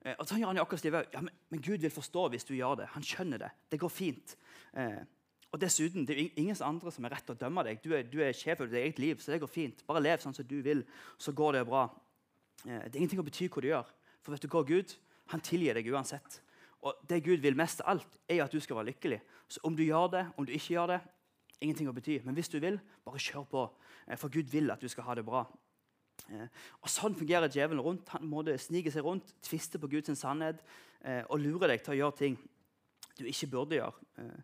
Eh, 0.00 0.14
og 0.16 0.24
så 0.24 0.38
gjør 0.40 0.54
han 0.54 0.56
i 0.56 0.64
akkurat 0.64 0.84
livet. 0.88 1.12
Ja, 1.12 1.20
men, 1.20 1.36
men, 1.52 1.62
Gud 1.62 1.84
vil 1.84 1.92
forstå 1.92 2.28
hvis 2.32 2.48
du 2.48 2.54
gjør 2.54 2.80
det. 2.80 2.88
Han 2.96 3.04
skjønner 3.04 3.44
det. 3.44 3.50
Det 3.70 3.80
går 3.80 3.92
fint. 3.92 4.36
Og 5.50 5.60
dessuten, 5.60 6.06
Det 6.06 6.16
er 6.18 6.30
ingen 6.36 6.56
andre 6.62 6.92
som 6.92 7.04
er 7.04 7.10
rett 7.10 7.24
til 7.26 7.34
å 7.34 7.38
dømme 7.38 7.64
deg. 7.66 7.80
Du 7.82 7.94
er, 7.94 8.02
du 8.02 8.20
er 8.22 8.32
sjef 8.32 8.60
over 8.60 8.70
ditt 8.70 8.84
eget 8.84 8.98
liv, 8.98 9.16
så 9.18 9.32
det 9.32 9.40
går 9.40 9.50
fint. 9.50 9.86
Bare 9.86 10.02
lev 10.02 10.22
sånn 10.22 10.34
som 10.34 10.46
du 10.46 10.60
vil, 10.62 10.84
så 11.18 11.32
går 11.32 11.58
det 11.58 11.66
bra. 11.66 11.88
Eh, 12.66 12.84
det 12.86 12.94
er 12.94 13.00
ingenting 13.00 13.22
å 13.22 13.26
bety 13.26 13.48
hva 13.48 13.62
du 13.62 13.68
gjør. 13.68 13.88
For 14.22 14.32
vet 14.32 14.44
du 14.44 14.48
hva, 14.48 14.62
Gud 14.66 14.94
han 15.32 15.40
tilgir 15.40 15.74
deg 15.74 15.90
uansett. 15.90 16.40
Og 16.82 16.94
Det 17.06 17.22
Gud 17.24 17.40
vil 17.40 17.56
mest 17.56 17.80
av 17.80 17.88
alt, 17.96 18.18
er 18.28 18.44
at 18.44 18.52
du 18.52 18.60
skal 18.60 18.76
være 18.76 18.92
lykkelig. 18.92 19.20
Så 19.48 19.60
om 19.64 19.74
du 19.76 19.82
gjør 19.82 20.10
det, 20.10 20.26
om 20.36 20.46
du 20.46 20.52
ikke 20.52 20.74
gjør 20.74 20.94
det, 20.94 21.00
ingenting 21.60 21.88
å 21.88 21.92
bety. 21.92 22.20
Men 22.24 22.34
hvis 22.34 22.48
du 22.48 22.58
vil, 22.60 22.78
bare 23.04 23.18
kjør 23.18 23.44
på. 23.50 23.64
Eh, 24.06 24.16
for 24.16 24.28
Gud 24.28 24.50
vil 24.50 24.70
at 24.70 24.80
du 24.80 24.88
skal 24.88 25.04
ha 25.04 25.14
det 25.18 25.26
bra. 25.26 25.42
Eh, 26.30 26.46
og 26.78 26.88
Sånn 26.88 27.18
fungerer 27.18 27.50
djevelen 27.50 27.82
rundt. 27.82 28.08
Han 28.14 28.30
må 28.30 28.44
snike 28.46 28.92
seg 28.92 29.02
rundt, 29.02 29.34
tviste 29.42 29.82
på 29.82 29.90
Guds 29.90 30.14
sannhet 30.18 30.62
og 31.32 31.40
lure 31.40 31.64
deg 31.64 31.80
til 31.80 31.94
å 31.94 31.96
gjøre 31.96 32.16
ting 32.18 32.34
du 33.16 33.24
ikke 33.24 33.46
burde 33.48 33.78
gjøre. 33.78 34.42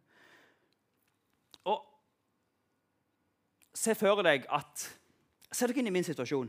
Og 1.67 1.83
Se 3.77 3.93
for 3.95 4.23
deg 4.25 4.47
at 4.49 4.87
Se 5.53 5.67
dere 5.69 5.79
inn 5.83 5.91
i 5.91 5.95
min 5.95 6.05
situasjon. 6.05 6.49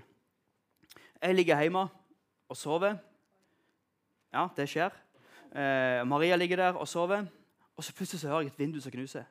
Jeg 1.22 1.36
ligger 1.36 1.60
hjemme 1.62 1.84
og 2.50 2.58
sover. 2.58 2.96
Ja, 4.34 4.48
det 4.58 4.66
skjer. 4.72 4.96
Eh, 5.52 6.02
Maria 6.08 6.36
ligger 6.36 6.58
der 6.58 6.80
og 6.80 6.88
sover. 6.88 7.26
Og 7.78 7.84
så 7.86 7.94
plutselig 7.94 8.22
så 8.22 8.32
hører 8.32 8.48
jeg 8.48 8.52
et 8.52 8.60
vindu 8.60 8.80
som 8.82 8.92
knuser. 8.92 9.28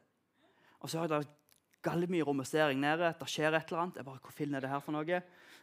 Og 0.81 0.90
så 0.90 1.00
hører 1.00 1.16
jeg 1.16 1.26
det 1.26 1.35
gallemye 1.83 2.23
romestering 2.26 2.81
nede. 2.81 3.12
Det 3.19 3.28
skjer 3.28 3.55
et 3.55 3.69
eller 3.69 3.83
annet. 3.83 3.97
Jeg 3.97 4.05
bare, 4.07 4.23
hvor 4.23 4.35
fillen 4.35 4.55
er 4.55 4.64
det 4.64 4.71
her 4.71 4.81
for 4.81 4.95
noe? 4.95 5.21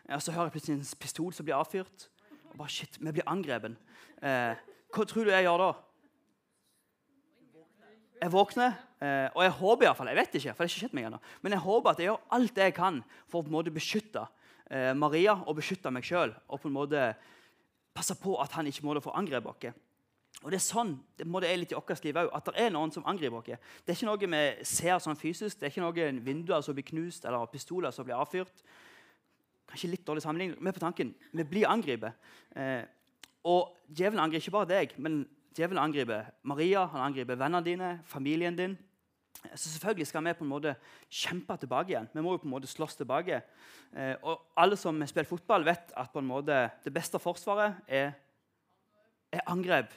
Og 0.09 0.21
så 0.21 0.35
hører 0.35 0.49
jeg 0.49 0.55
plutselig 0.57 0.77
en 0.77 0.99
pistol 0.99 1.33
som 1.33 1.47
blir 1.47 1.57
avfyrt. 1.57 2.09
Og 2.51 2.57
bare, 2.57 2.69
shit, 2.69 2.99
Vi 2.99 3.11
blir 3.11 3.27
angrepet. 3.27 3.77
Eh, 4.21 4.55
hva 4.93 5.05
tror 5.05 5.23
du 5.23 5.31
jeg 5.31 5.47
gjør 5.47 5.63
da? 5.63 5.71
Jeg 8.23 8.31
våkner, 8.31 8.75
eh, 9.03 9.27
og 9.35 9.41
jeg 9.43 9.51
håper 9.57 9.85
iallfall 9.85 10.07
Jeg 10.07 10.15
vet 10.15 10.35
ikke, 10.37 10.53
for 10.53 10.63
det 10.63 10.69
har 10.69 10.71
ikke 10.71 10.81
skjedd 10.85 10.93
meg 10.95 11.07
ennå. 11.09 11.17
Men 11.43 11.55
jeg 11.57 11.63
håper 11.65 11.91
at 11.91 11.99
jeg 11.99 12.07
gjør 12.07 12.21
alt 12.37 12.53
det 12.55 12.67
jeg 12.69 12.75
kan 12.77 12.99
for 13.27 13.41
å 13.41 13.43
på 13.43 13.51
en 13.51 13.57
måte 13.57 13.73
beskytte 13.75 14.23
eh, 14.71 14.93
Maria 14.95 15.33
og 15.43 15.57
beskytte 15.57 15.91
meg 15.91 16.07
sjøl. 16.07 16.31
Og 16.47 16.61
på 16.63 16.71
en 16.71 16.77
måte 16.77 17.01
passe 17.93 18.15
på 18.21 18.37
at 18.39 18.55
han 18.55 18.69
ikke 18.69 18.85
må 18.87 18.95
få 19.03 19.11
angrepet 19.19 19.51
oss. 19.51 19.81
Og 20.43 20.51
Det 20.51 20.57
er 20.57 20.63
sånn 20.63 20.95
det 21.19 21.27
må 21.27 21.39
det 21.43 21.51
er 21.51 21.59
litt 21.59 21.75
i 21.75 21.77
vårt 21.77 22.07
liv 22.07 22.21
òg. 22.23 22.31
At 22.31 22.47
det 22.47 22.63
er 22.63 22.71
noen 22.71 22.95
som 22.95 23.03
angriper 23.07 23.41
oss. 23.41 23.67
Det 23.83 23.91
er 23.91 23.99
ikke 23.99 24.09
noe 24.09 24.31
vi 24.37 24.65
ser 24.71 25.03
sånn 25.03 25.19
fysisk. 25.19 25.59
Det 25.59 25.67
er 25.67 25.75
ikke 25.75 25.83
noen 25.83 26.23
vinduer 26.23 26.63
som 26.63 26.75
blir 26.75 26.87
knust 26.87 27.27
eller 27.27 27.51
pistoler 27.51 27.91
som 27.91 28.07
blir 28.07 28.15
avfyrt. 28.15 28.63
Kanskje 29.67 29.91
litt 29.91 30.07
dårlig 30.07 30.23
sammenligning. 30.23 30.59
Vi 30.63 30.71
er 30.71 30.79
på 30.79 30.87
tanken. 30.87 31.13
Vi 31.31 31.43
blir 31.47 31.67
angrepet. 31.67 32.15
Eh, 32.55 32.83
og 33.51 33.75
djevelen 33.91 34.23
angriper 34.23 34.47
ikke 34.47 34.59
bare 34.61 34.71
deg, 34.71 34.95
men 34.95 35.25
Djevelen 35.53 35.83
angriper 35.83 36.31
Maria, 36.49 36.87
han 36.89 37.07
angriper 37.09 37.37
vennene 37.37 37.65
dine, 37.65 37.91
familien 38.09 38.57
din. 38.57 38.77
Så 39.55 39.69
selvfølgelig 39.69 40.07
skal 40.07 40.23
vi 40.25 40.33
på 40.33 40.45
en 40.45 40.49
måte 40.49 40.75
kjempe 41.11 41.57
tilbake 41.59 41.91
igjen. 41.91 42.07
Vi 42.13 42.21
må 42.23 42.33
jo 42.33 42.41
på 42.41 42.47
en 42.47 42.53
måte 42.55 42.69
slåss 42.69 42.95
tilbake. 42.95 43.41
Eh, 43.91 44.15
og 44.23 44.41
Alle 44.57 44.77
som 44.79 45.01
spiller 45.07 45.27
fotball, 45.27 45.65
vet 45.65 45.91
at 45.97 46.11
på 46.13 46.19
en 46.23 46.29
måte 46.29 46.69
det 46.83 46.93
beste 46.93 47.19
forsvaret 47.19 47.81
er, 47.87 48.13
er 49.31 49.43
angrep. 49.51 49.91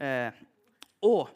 Eh, 0.00 0.32
og 1.02 1.28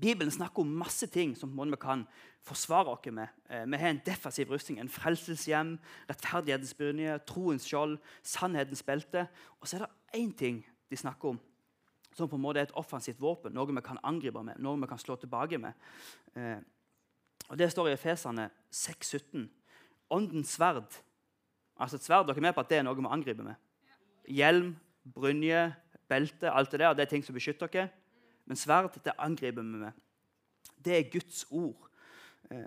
Bibelen 0.00 0.30
snakker 0.30 0.62
om 0.62 0.78
masse 0.78 1.06
ting 1.06 1.34
som 1.36 1.50
vi 1.50 1.76
kan 1.80 2.06
forsvare 2.46 2.94
oss 2.94 3.10
med. 3.10 3.28
Eh, 3.50 3.66
vi 3.66 3.76
har 3.76 3.90
en 3.90 4.02
defensiv 4.06 4.50
rustning, 4.50 4.80
en 4.80 4.88
frelseshjem, 4.88 5.78
rettferdighetens 6.08 6.74
brynje, 6.74 7.18
troens 7.26 7.66
skjold, 7.66 7.98
sannhetens 8.22 8.82
belte. 8.82 9.26
Og 9.60 9.68
så 9.68 9.76
er 9.76 9.86
det 9.86 10.20
én 10.20 10.32
ting 10.36 10.64
de 10.90 10.96
snakker 10.96 11.34
om 11.34 11.40
som 12.16 12.28
på 12.28 12.38
en 12.38 12.42
måte 12.42 12.62
er 12.62 12.68
et 12.68 12.78
offensivt 12.78 13.20
våpen, 13.20 13.52
noe 13.54 13.68
vi 13.68 13.82
kan 13.84 14.00
angripe 14.06 14.40
med, 14.44 14.60
noe 14.62 14.80
vi 14.80 14.88
kan 14.88 15.00
slå 15.00 15.18
tilbake 15.20 15.60
med. 15.60 15.76
Eh, 16.34 16.58
og 17.50 17.58
Det 17.58 17.68
står 17.70 17.90
i 17.90 17.94
Efesene 17.94 18.48
6,17. 18.72 19.44
Åndens 20.10 20.54
sverd. 20.56 20.96
Altså 21.76 21.96
et 21.96 22.06
sverd, 22.06 22.26
Dere 22.26 22.40
er 22.40 22.46
med 22.48 22.54
på 22.54 22.62
at 22.64 22.70
det 22.70 22.78
er 22.78 22.86
noe 22.86 22.96
vi 22.96 23.04
angriper 23.04 23.44
med? 23.44 23.54
Hjelm, 24.32 24.74
brynje, 25.14 25.74
belte, 26.08 26.50
alt 26.50 26.72
det 26.72 26.80
der, 26.80 26.94
det 26.94 27.04
er 27.04 27.12
ting 27.12 27.24
som 27.24 27.36
beskytter 27.36 27.70
dere. 27.70 27.90
Men 28.46 28.56
sverd 28.56 28.96
det 29.04 29.14
angriper 29.18 29.62
vi 29.62 29.84
med. 29.84 29.92
Det 30.84 30.96
er 30.96 31.10
Guds 31.12 31.44
ord. 31.50 31.90
Eh, 32.50 32.66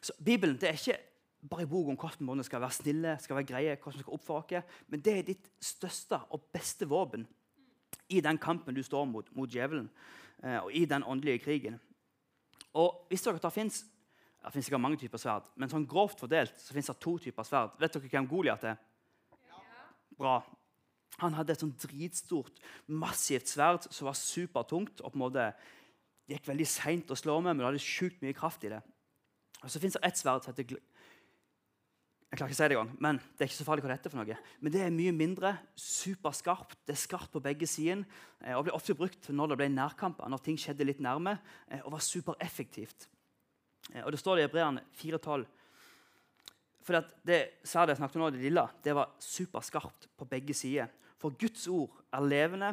så 0.00 0.12
Bibelen 0.24 0.56
det 0.60 0.68
er 0.68 0.78
ikke 0.78 1.00
bare 1.50 1.66
i 1.66 1.68
bok 1.68 1.88
om 1.92 1.96
hvordan 1.98 2.38
vi 2.38 2.46
skal 2.46 2.60
være 2.60 2.78
snille, 2.78 3.16
skal 3.20 3.36
være 3.36 3.48
greie, 3.48 3.76
hvordan 3.76 3.98
vi 3.98 4.04
skal 4.04 4.16
oppføre 4.16 4.60
oss, 4.60 4.76
men 4.88 5.00
det 5.00 5.18
er 5.18 5.26
ditt 5.26 5.50
største 5.60 6.20
og 6.30 6.46
beste 6.52 6.88
våpen 6.88 7.26
i 8.08 8.20
den 8.20 8.38
kampen 8.38 8.76
du 8.76 8.82
står 8.84 9.06
mot, 9.08 9.28
mot 9.36 9.50
djevelen, 9.50 9.88
eh, 10.42 10.58
og 10.58 10.72
i 10.72 10.84
den 10.88 11.04
åndelige 11.04 11.44
krigen. 11.44 11.78
Og 12.74 13.06
hvis 13.08 13.22
dere 13.22 13.38
tar, 13.42 13.54
finnes, 13.54 13.84
Det 14.44 14.52
finnes 14.52 14.66
ikke 14.68 14.78
mange 14.78 14.98
typer 15.00 15.16
sverd, 15.16 15.46
men 15.56 15.70
sånn 15.72 15.86
grovt 15.88 16.20
fordelt 16.20 16.52
så 16.60 16.74
finnes 16.74 16.90
det 16.90 17.00
to 17.00 17.14
typer 17.16 17.46
sverd. 17.48 17.78
Vet 17.80 17.94
dere 17.94 18.10
hvem 18.12 18.26
Goliat 18.28 18.66
er? 18.68 18.74
Ja. 19.48 19.60
Bra. 20.18 20.34
Han 21.22 21.32
hadde 21.32 21.54
et 21.54 21.62
sånn 21.62 21.72
dritstort, 21.80 22.58
massivt 22.86 23.48
sverd 23.48 23.86
som 23.88 24.04
var 24.04 24.18
supertungt. 24.18 25.00
og 25.00 25.14
på 25.14 25.16
en 25.16 25.22
måte 25.22 25.46
gikk 26.28 26.44
veldig 26.44 26.66
seint 26.68 27.08
å 27.08 27.16
slå 27.16 27.38
med, 27.40 27.54
men 27.54 27.62
det 27.62 27.70
hadde 27.70 27.86
sjukt 27.86 28.20
mye 28.20 28.36
kraft 28.36 28.64
i 28.68 28.74
det. 28.74 28.82
Og 29.62 29.70
Så 29.70 29.80
fins 29.80 29.96
det 29.96 30.04
ett 30.04 30.20
sverd 30.20 30.44
som 30.44 30.52
heter 30.52 30.76
jeg 32.34 32.40
klarer 32.40 32.50
ikke 32.50 32.56
å 32.56 32.58
si 32.58 32.66
det 32.66 32.74
engang, 32.74 32.94
men 32.98 33.18
det 33.22 33.44
er 33.44 33.46
ikke 33.46 33.56
så 33.60 33.64
farlig 33.68 33.82
hva 33.84 33.88
det 33.92 33.96
heter. 34.00 34.10
for 34.10 34.18
noe. 34.18 34.36
Men 34.58 34.72
det 34.74 34.80
er 34.82 34.90
mye 34.90 35.12
mindre, 35.14 35.50
superskarpt, 35.78 36.80
det 36.82 36.96
er 36.96 36.98
skarpt 36.98 37.30
på 37.30 37.42
begge 37.44 37.66
sider 37.70 38.00
eh, 38.42 38.56
og 38.56 38.64
ble 38.66 38.72
ofte 38.74 38.96
brukt 38.98 39.28
når 39.30 39.52
det 39.52 39.58
ble 39.60 39.68
nærkamper, 39.70 40.26
når 40.26 40.42
ting 40.42 40.58
skjedde 40.58 40.86
litt 40.88 41.02
nærme, 41.04 41.36
eh, 41.70 41.84
og 41.86 41.92
var 41.94 42.02
supereffektivt. 42.02 43.06
Eh, 43.92 44.02
og 44.02 44.10
Det 44.10 44.18
står 44.18 44.34
det 44.34 44.42
i 44.42 44.46
Hebreerne 44.48 44.82
4,12. 44.98 45.44
For 46.82 47.06
det 47.22 47.38
sverdet 47.62 47.94
jeg 47.94 48.00
snakket 48.02 48.18
om 48.18 48.24
nå, 48.24 48.30
det 48.34 48.42
lille, 48.42 48.64
det 48.82 48.96
var 48.98 49.14
superskarpt 49.22 50.08
på 50.18 50.26
begge 50.26 50.58
sider. 50.58 50.90
For 51.22 51.38
Guds 51.38 51.68
ord 51.70 52.02
er 52.10 52.26
levende 52.26 52.72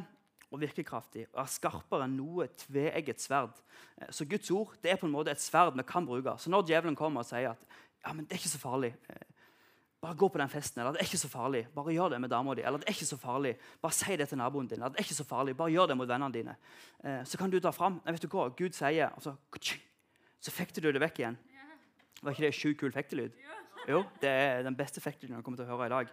og 0.50 0.60
virkekraftig 0.64 1.28
og 1.36 1.44
er 1.46 1.52
skarpere 1.54 2.08
enn 2.10 2.18
noe 2.18 2.50
tveegget 2.66 3.22
sverd. 3.22 3.62
Så 4.10 4.26
Guds 4.26 4.50
ord 4.50 4.74
det 4.82 4.96
er 4.96 4.98
på 4.98 5.06
en 5.06 5.14
måte 5.14 5.30
et 5.30 5.44
sverd 5.44 5.78
vi 5.78 5.86
kan 5.86 6.10
bruke. 6.10 6.34
Så 6.42 6.50
når 6.50 6.66
djevelen 6.66 6.98
kommer 6.98 7.22
og 7.22 7.30
sier 7.30 7.54
at 7.54 7.62
ja, 8.02 8.10
men 8.10 8.26
det 8.26 8.34
er 8.34 8.42
ikke 8.42 8.58
så 8.58 8.66
farlig 8.66 8.96
bare 10.02 10.18
gå 10.18 10.28
på 10.34 10.40
den 10.42 10.50
festen. 10.50 10.82
Eller 10.82 10.96
det 10.96 11.04
er 11.04 11.10
ikke 11.10 11.22
så 11.22 11.30
farlig. 11.30 11.68
Bare 11.76 11.94
gjør 11.94 12.10
det 12.10 12.22
med 12.22 12.30
dama 12.30 12.56
di. 12.58 12.64
Eller 12.66 12.82
det 12.82 12.88
er 12.90 12.96
ikke 12.96 13.06
så 13.06 13.18
farlig. 13.22 13.54
Bare 13.82 13.94
si 13.94 14.16
det 14.18 14.28
til 14.30 14.40
naboen 14.40 14.68
din. 14.68 14.80
Eller 14.80 14.90
det 14.90 15.00
er 15.00 15.06
ikke 15.06 15.20
så 15.20 15.28
farlig. 15.30 15.54
Bare 15.58 15.72
gjør 15.72 15.92
det 15.92 15.98
mot 15.98 16.10
vennene 16.10 16.34
dine. 16.34 16.56
Eh, 17.04 17.22
så 17.26 17.38
kan 17.38 17.54
du 17.54 17.60
ta 17.60 17.70
fram 17.72 18.00
Nei, 18.06 18.16
vet 18.16 18.26
du 18.26 18.32
hva? 18.34 18.48
Gud 18.58 18.74
sier 18.74 19.14
og 19.14 19.22
så, 19.22 19.36
så 20.42 20.54
fekter 20.54 20.82
du 20.82 20.90
det 20.92 21.04
vekk 21.04 21.22
igjen. 21.22 21.38
Var 22.22 22.34
ikke 22.34 22.46
det 22.48 22.54
sjukt 22.58 22.80
kul 22.82 22.92
fektelyd? 22.94 23.38
Jo, 23.90 24.04
det 24.22 24.30
er 24.30 24.66
den 24.66 24.78
beste 24.78 25.02
fektelyden 25.02 25.38
du 25.38 25.46
kommer 25.46 25.62
til 25.62 25.70
å 25.70 25.76
høre 25.76 25.90
i 25.90 25.94
dag. 25.94 26.12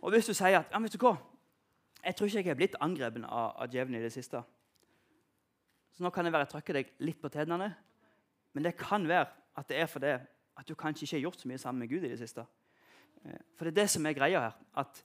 Og 0.00 0.12
hvis 0.12 0.28
du 0.28 0.34
sier 0.36 0.60
at 0.60 0.72
ja, 0.72 0.80
vet 0.80 0.92
du 0.92 1.00
hva? 1.04 1.16
Jeg 2.04 2.16
tror 2.16 2.28
ikke 2.28 2.42
jeg 2.42 2.52
er 2.52 2.60
blitt 2.60 2.76
angrepet 2.84 3.24
av, 3.24 3.54
av 3.60 3.72
djevelen 3.72 4.00
i 4.00 4.04
det 4.04 4.12
siste. 4.12 4.40
Så 5.96 6.04
nå 6.04 6.10
kan 6.12 6.24
det 6.24 6.32
være 6.32 6.48
jeg 6.48 6.52
trykker 6.52 6.78
deg 6.80 6.92
litt 7.04 7.20
på 7.20 7.32
tennene. 7.32 7.70
Men 8.56 8.66
det 8.66 8.76
kan 8.80 9.04
være 9.08 9.28
at 9.56 9.68
det 9.68 9.78
er 9.80 9.88
fordi 9.88 10.14
at 10.56 10.68
du 10.68 10.74
kanskje 10.78 11.06
ikke 11.06 11.16
har 11.16 11.26
gjort 11.26 11.42
så 11.42 11.50
mye 11.50 11.60
sammen 11.60 11.84
med 11.84 11.90
Gud 11.90 12.04
i 12.04 12.12
det 12.12 12.20
siste. 12.20 12.44
Eh, 13.24 13.40
for 13.56 13.66
det 13.66 13.74
er 13.74 13.82
det 13.82 13.90
som 13.94 14.06
er 14.06 14.16
greia 14.16 14.46
her. 14.48 14.56
at 14.74 15.02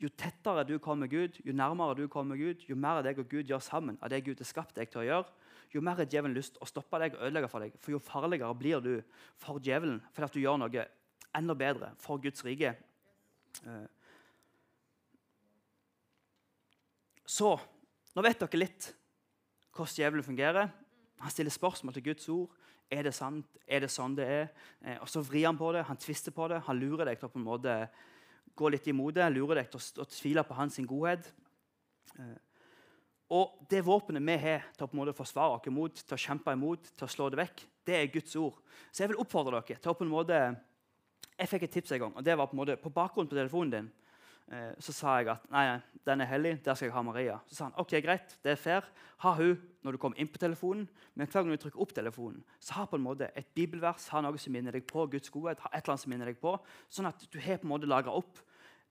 Jo 0.00 0.08
tettere 0.08 0.64
du 0.64 0.78
kommer 0.78 1.06
Gud, 1.06 1.36
jo 1.44 1.52
nærmere 1.52 1.94
du 1.94 2.08
kommer 2.08 2.36
Gud, 2.36 2.64
jo 2.68 2.74
mer 2.74 3.02
deg 3.02 3.18
og 3.18 3.28
Gud 3.28 3.44
gjør 3.44 3.60
sammen 3.60 3.98
av 4.00 4.08
det 4.08 4.24
Gud 4.24 4.38
har 4.40 4.48
skapt 4.48 4.74
deg 4.74 4.88
til 4.88 5.02
å 5.02 5.04
gjøre, 5.04 5.26
jo 5.74 5.82
mer 5.84 5.98
har 6.00 6.08
djevelen 6.08 6.34
lyst 6.34 6.56
å 6.56 6.66
stoppe 6.66 6.98
deg 6.98 7.14
og 7.14 7.26
ødelegge 7.26 7.50
for 7.52 7.60
deg. 7.60 7.74
For 7.78 7.92
jo 7.92 8.00
farligere 8.00 8.54
blir 8.56 8.80
du 8.80 9.02
for 9.36 9.60
djevelen 9.60 10.00
fordi 10.10 10.24
at 10.24 10.32
du 10.32 10.40
gjør 10.40 10.56
noe 10.62 10.86
enda 11.36 11.54
bedre 11.54 11.92
for 12.00 12.18
Guds 12.22 12.42
rike. 12.46 12.72
Eh, 13.60 13.86
så 17.28 17.52
nå 18.16 18.24
vet 18.24 18.40
dere 18.40 18.58
litt 18.64 18.88
hvordan 19.76 20.00
djevelen 20.00 20.26
fungerer. 20.26 20.72
Han 21.20 21.32
stiller 21.32 21.52
spørsmål 21.52 21.94
til 21.94 22.04
Guds 22.10 22.28
ord. 22.28 22.52
Er 22.90 23.06
det 23.06 23.14
sant? 23.14 23.46
Er 23.68 23.84
det 23.84 23.90
sånn 23.92 24.16
det 24.18 24.26
er? 24.26 24.46
Eh, 24.82 24.98
og 25.00 25.08
Så 25.08 25.22
vrir 25.22 25.46
han 25.46 25.58
på 25.58 25.72
det, 25.72 25.84
han 25.86 26.00
tvister 26.00 26.34
på 26.34 26.48
det. 26.50 26.62
Han 26.66 26.80
lurer 26.80 27.06
deg 27.06 27.20
til 27.20 27.28
å 27.28 27.32
på 27.32 27.38
en 27.38 27.46
måte 27.46 27.74
gå 28.56 28.70
litt 28.72 28.86
imot 28.90 29.14
det, 29.14 29.28
lurer 29.32 29.60
deg 29.60 29.70
til 29.70 30.02
å, 30.02 30.06
tvile 30.10 30.44
på 30.44 30.56
hans 30.58 30.80
godhet. 30.88 31.28
Eh, 32.18 32.38
og 33.30 33.60
det 33.70 33.84
våpenet 33.86 34.24
vi 34.26 34.36
har 34.42 34.64
til 34.74 34.84
å 34.84 34.90
på 34.90 34.96
en 34.96 35.02
måte 35.04 35.14
forsvare 35.14 35.60
oss 35.60 35.70
mot, 35.70 35.94
til 35.94 36.16
å 36.16 36.24
kjempe 36.24 36.56
imot, 36.56 36.90
til 36.96 37.06
å 37.06 37.12
slå 37.12 37.28
det 37.30 37.38
vekk, 37.44 37.62
det 37.86 37.96
er 37.96 38.10
Guds 38.10 38.34
ord. 38.36 38.58
Så 38.90 39.04
jeg 39.04 39.12
vil 39.12 39.22
oppfordre 39.22 39.60
dere 39.60 39.78
til 39.78 39.92
å 39.92 39.96
på 39.96 40.06
en 40.06 40.12
måte 40.12 40.40
Jeg 41.40 41.48
fikk 41.48 41.62
et 41.64 41.72
tips 41.72 41.92
en 41.94 42.00
gang, 42.02 42.16
og 42.16 42.24
det 42.24 42.34
var 42.36 42.50
på 42.50 42.52
en 42.52 42.58
måte 42.60 42.74
på 42.76 42.90
bakgrunnen 42.92 43.28
på 43.30 43.36
telefonen 43.38 43.70
din 43.72 43.86
så 44.82 44.92
sa 44.94 45.12
jeg 45.20 45.28
at 45.30 45.44
nei, 45.52 45.64
den 46.06 46.24
er 46.24 46.28
hellig, 46.30 46.56
der 46.64 46.74
skal 46.74 46.88
jeg 46.88 46.94
ha 46.96 47.02
Maria. 47.06 47.36
Så 47.46 47.54
sa 47.54 47.68
han 47.68 47.76
ok, 47.78 47.92
greit, 48.02 48.32
det 48.42 48.54
er 48.54 48.58
fair. 48.58 48.88
Ha 49.22 49.34
hun 49.38 49.60
når 49.84 49.94
du 49.94 50.00
kommer 50.02 50.18
inn 50.18 50.30
på 50.30 50.40
telefonen. 50.42 50.88
Men 51.14 51.28
hver 51.28 51.44
gang 51.44 51.52
du 51.54 51.60
trykker 51.62 51.82
opp 51.82 51.94
telefonen, 51.94 52.40
så 52.58 52.80
ha 52.80 52.86
på 52.90 52.98
en 52.98 53.04
måte 53.04 53.28
et 53.38 53.46
bibelvers, 53.54 54.08
ha 54.10 54.22
noe 54.24 54.40
som 54.42 54.54
minner 54.54 54.74
deg 54.74 54.86
på 54.90 55.06
Guds 55.12 55.30
godhet. 55.30 55.60
ha 55.62 55.70
et 55.70 55.82
eller 55.84 55.94
annet 55.94 56.04
som 56.04 56.14
minner 56.14 56.32
deg 56.32 56.40
på, 56.42 56.56
Sånn 56.90 57.08
at 57.10 57.22
du 57.30 57.38
har 57.38 57.60
på 57.60 57.68
en 57.68 57.74
måte 57.74 57.90
lagra 57.90 58.14
opp 58.16 58.40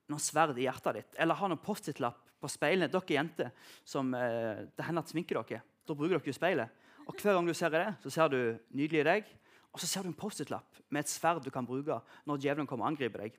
noen 0.09 0.23
sverd 0.23 0.57
i 0.57 0.65
hjertet 0.67 0.99
ditt. 0.99 1.19
Eller 1.19 1.37
ha 1.37 1.49
noen 1.49 1.61
Post-It-lapp 1.61 2.23
på 2.39 2.51
speilene. 2.51 2.89
Dere 2.91 3.15
jenter 3.17 3.51
som 3.83 4.13
eh, 4.15 4.65
det 4.71 4.87
hender 4.87 5.03
at 5.03 5.11
sminker 5.11 5.41
dere. 5.41 5.61
Da 5.85 5.97
bruker 5.97 6.17
dere 6.17 6.31
jo 6.31 6.37
speilet. 6.37 6.87
Og 7.09 7.17
Hver 7.17 7.35
gang 7.35 7.47
du 7.49 7.55
ser 7.57 7.73
det, 7.73 7.85
så 8.05 8.13
ser 8.13 8.31
du 8.31 8.39
nydelig 8.71 9.03
i 9.03 9.07
deg. 9.07 9.29
Og 9.73 9.81
så 9.81 9.89
ser 9.89 10.05
du 10.05 10.11
en 10.11 10.17
Post-It-lapp 10.17 10.81
med 10.89 11.03
et 11.03 11.11
sverd 11.11 11.43
du 11.45 11.51
kan 11.53 11.67
bruke 11.67 11.99
når 12.29 12.41
djevelen 12.41 12.69
kommer 12.69 12.87
og 12.87 12.93
angriper 12.93 13.25
deg. 13.25 13.37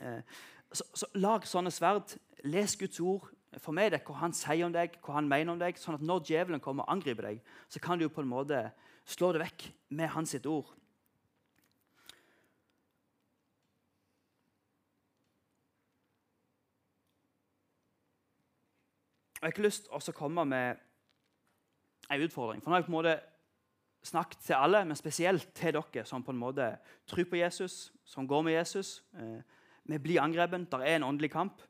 Eh, 0.00 0.20
så, 0.72 0.86
så, 0.94 1.08
Lag 1.14 1.46
sånne 1.48 1.72
sverd. 1.74 2.16
Les 2.44 2.76
Guds 2.78 3.00
ord. 3.00 3.30
Med 3.68 3.92
deg 3.92 4.06
hva 4.08 4.16
han 4.22 4.32
sier 4.32 4.64
om 4.64 4.72
deg, 4.72 4.94
hva 5.04 5.18
han 5.18 5.28
mener 5.28 5.52
om 5.52 5.58
deg. 5.60 5.76
sånn 5.76 5.98
at 5.98 6.04
når 6.04 6.24
djevelen 6.24 6.60
kommer 6.60 6.86
og 6.86 6.94
angriper 6.94 7.28
deg, 7.28 7.42
så 7.68 7.82
kan 7.84 8.00
du 8.00 8.08
på 8.08 8.22
en 8.22 8.30
måte 8.30 8.62
slå 9.04 9.32
det 9.34 9.42
vekk 9.42 9.66
med 9.92 10.08
hans 10.14 10.32
sitt 10.32 10.46
ord. 10.48 10.70
Jeg 19.42 19.48
har 19.48 19.52
ikke 19.56 19.64
lyst 19.66 19.88
til 19.90 20.12
å 20.14 20.14
komme 20.14 20.44
med 20.46 20.82
en 22.14 22.22
utfordring. 22.22 22.60
For 22.62 22.70
nå 22.70 22.76
har 22.76 22.84
jeg 22.84 22.86
på 22.86 22.92
en 22.92 23.00
måte 23.00 23.14
snakket 24.06 24.44
til 24.46 24.54
alle, 24.54 24.84
men 24.86 24.98
spesielt 24.98 25.48
til 25.58 25.74
dere 25.74 26.04
som 26.06 26.22
på 26.22 26.30
en 26.30 26.38
måte 26.38 26.68
tror 27.10 27.26
på 27.26 27.40
Jesus, 27.40 27.90
som 28.04 28.28
går 28.28 28.44
med 28.46 28.54
Jesus. 28.54 29.02
Eh, 29.18 29.42
vi 29.84 29.98
blir 29.98 30.22
angrepet. 30.22 30.70
Det 30.70 30.80
er 30.88 30.96
en 30.96 31.08
åndelig 31.10 31.30
kamp. 31.32 31.62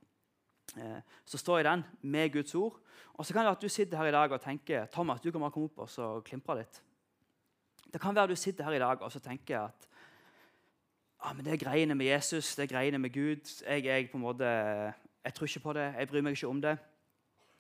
Eh, 0.77 1.01
så 1.25 1.39
står 1.39 1.61
i 1.61 1.69
den 1.69 1.85
med 2.03 2.33
Guds 2.33 2.55
ord. 2.55 2.81
Og 3.15 3.27
så 3.27 3.33
kan 3.33 3.43
det 3.43 3.51
være 3.51 3.57
at 3.57 3.63
du 3.63 3.69
sitter 3.69 3.97
her 3.97 4.09
i 4.09 4.15
dag 4.15 4.33
og 4.33 4.41
tenker 4.41 4.87
Thomas, 4.87 5.21
du 5.21 5.31
kan 5.31 5.41
bare 5.41 5.51
komme 5.51 5.69
opp 5.69 5.85
og 5.85 5.91
så 5.91 6.21
klimpre 6.25 6.57
litt. 6.63 6.83
Det 7.93 8.01
kan 8.01 8.15
være 8.15 8.25
at 8.25 8.31
du 8.31 8.41
sitter 8.41 8.65
her 8.65 8.79
i 8.79 8.83
dag 8.83 9.03
og 9.03 9.13
så 9.13 9.21
tenker 9.21 9.67
at 9.67 9.89
ah, 11.21 11.35
men 11.37 11.45
det 11.45 11.53
er 11.53 11.65
greiene 11.65 11.95
med 11.95 12.07
Jesus, 12.07 12.55
det 12.57 12.65
er 12.65 12.73
greiene 12.73 12.99
med 12.99 13.13
Gud. 13.13 13.45
Jeg, 13.67 13.85
jeg, 13.85 14.09
på 14.11 14.17
en 14.17 14.25
måte, 14.25 14.47
jeg 15.25 15.35
tror 15.35 15.47
ikke 15.51 15.67
på 15.67 15.77
det, 15.77 15.93
jeg 15.99 16.09
bryr 16.09 16.25
meg 16.25 16.39
ikke 16.39 16.49
om 16.49 16.63
det. 16.63 16.77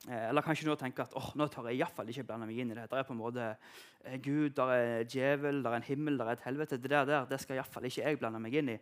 Eh, 0.08 0.28
eller 0.30 0.42
kanskje 0.42 0.66
nå 0.66 0.74
tenker 0.80 1.04
at 1.04 1.12
oh, 1.18 1.28
nå 1.38 1.46
tar 1.52 1.68
jeg 1.70 1.82
iallfall 1.82 2.08
ikke 2.10 2.24
blande 2.30 2.48
meg 2.48 2.58
inn 2.58 2.72
i 2.72 2.78
det. 2.78 2.88
Der 2.90 3.02
er 3.02 3.06
på 3.06 3.14
en 3.14 3.20
måte 3.20 3.52
eh, 3.52 4.16
Gud, 4.24 4.50
der 4.56 4.72
er 4.78 5.04
djevel, 5.04 5.60
der 5.62 5.76
er 5.76 5.82
en 5.82 5.90
himmel, 5.90 6.18
der 6.18 6.32
er 6.32 6.40
et 6.40 6.48
helvete. 6.48 6.80
Det 6.80 6.90
der, 6.90 7.04
der 7.06 7.28
det 7.30 7.38
skal 7.42 7.60
iallfall 7.60 7.86
ikke 7.86 8.02
jeg 8.02 8.18
blande 8.18 8.40
meg 8.42 8.56
inn 8.58 8.72
i. 8.72 8.80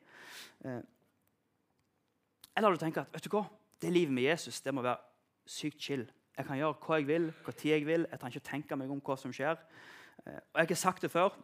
Eller 2.57 2.75
du 2.75 2.81
tenker 2.81 3.05
at 3.05 3.13
vet 3.15 3.27
du 3.27 3.33
hva, 3.33 3.45
det 3.81 3.93
livet 3.93 4.13
med 4.15 4.27
Jesus 4.27 4.61
det 4.65 4.75
må 4.75 4.83
være 4.85 4.99
sykt 5.49 5.81
chill. 5.83 6.05
Jeg 6.37 6.47
kan 6.47 6.59
gjøre 6.59 6.77
hva 6.81 6.99
jeg 6.99 7.07
vil, 7.09 7.31
hva 7.45 7.55
tid 7.55 7.75
jeg 7.75 7.87
vil. 7.89 8.07
Jeg 8.11 8.21
trenger 8.21 8.39
ikke 8.39 8.51
tenke 8.51 8.79
meg 8.79 8.93
om 8.93 9.01
hva 9.05 9.17
som 9.19 9.33
skjer. 9.35 9.59
Og 10.21 10.31
Jeg 10.31 10.59
har 10.59 10.69
ikke 10.69 10.79
sagt 10.79 11.03
det 11.05 11.11
før, 11.13 11.35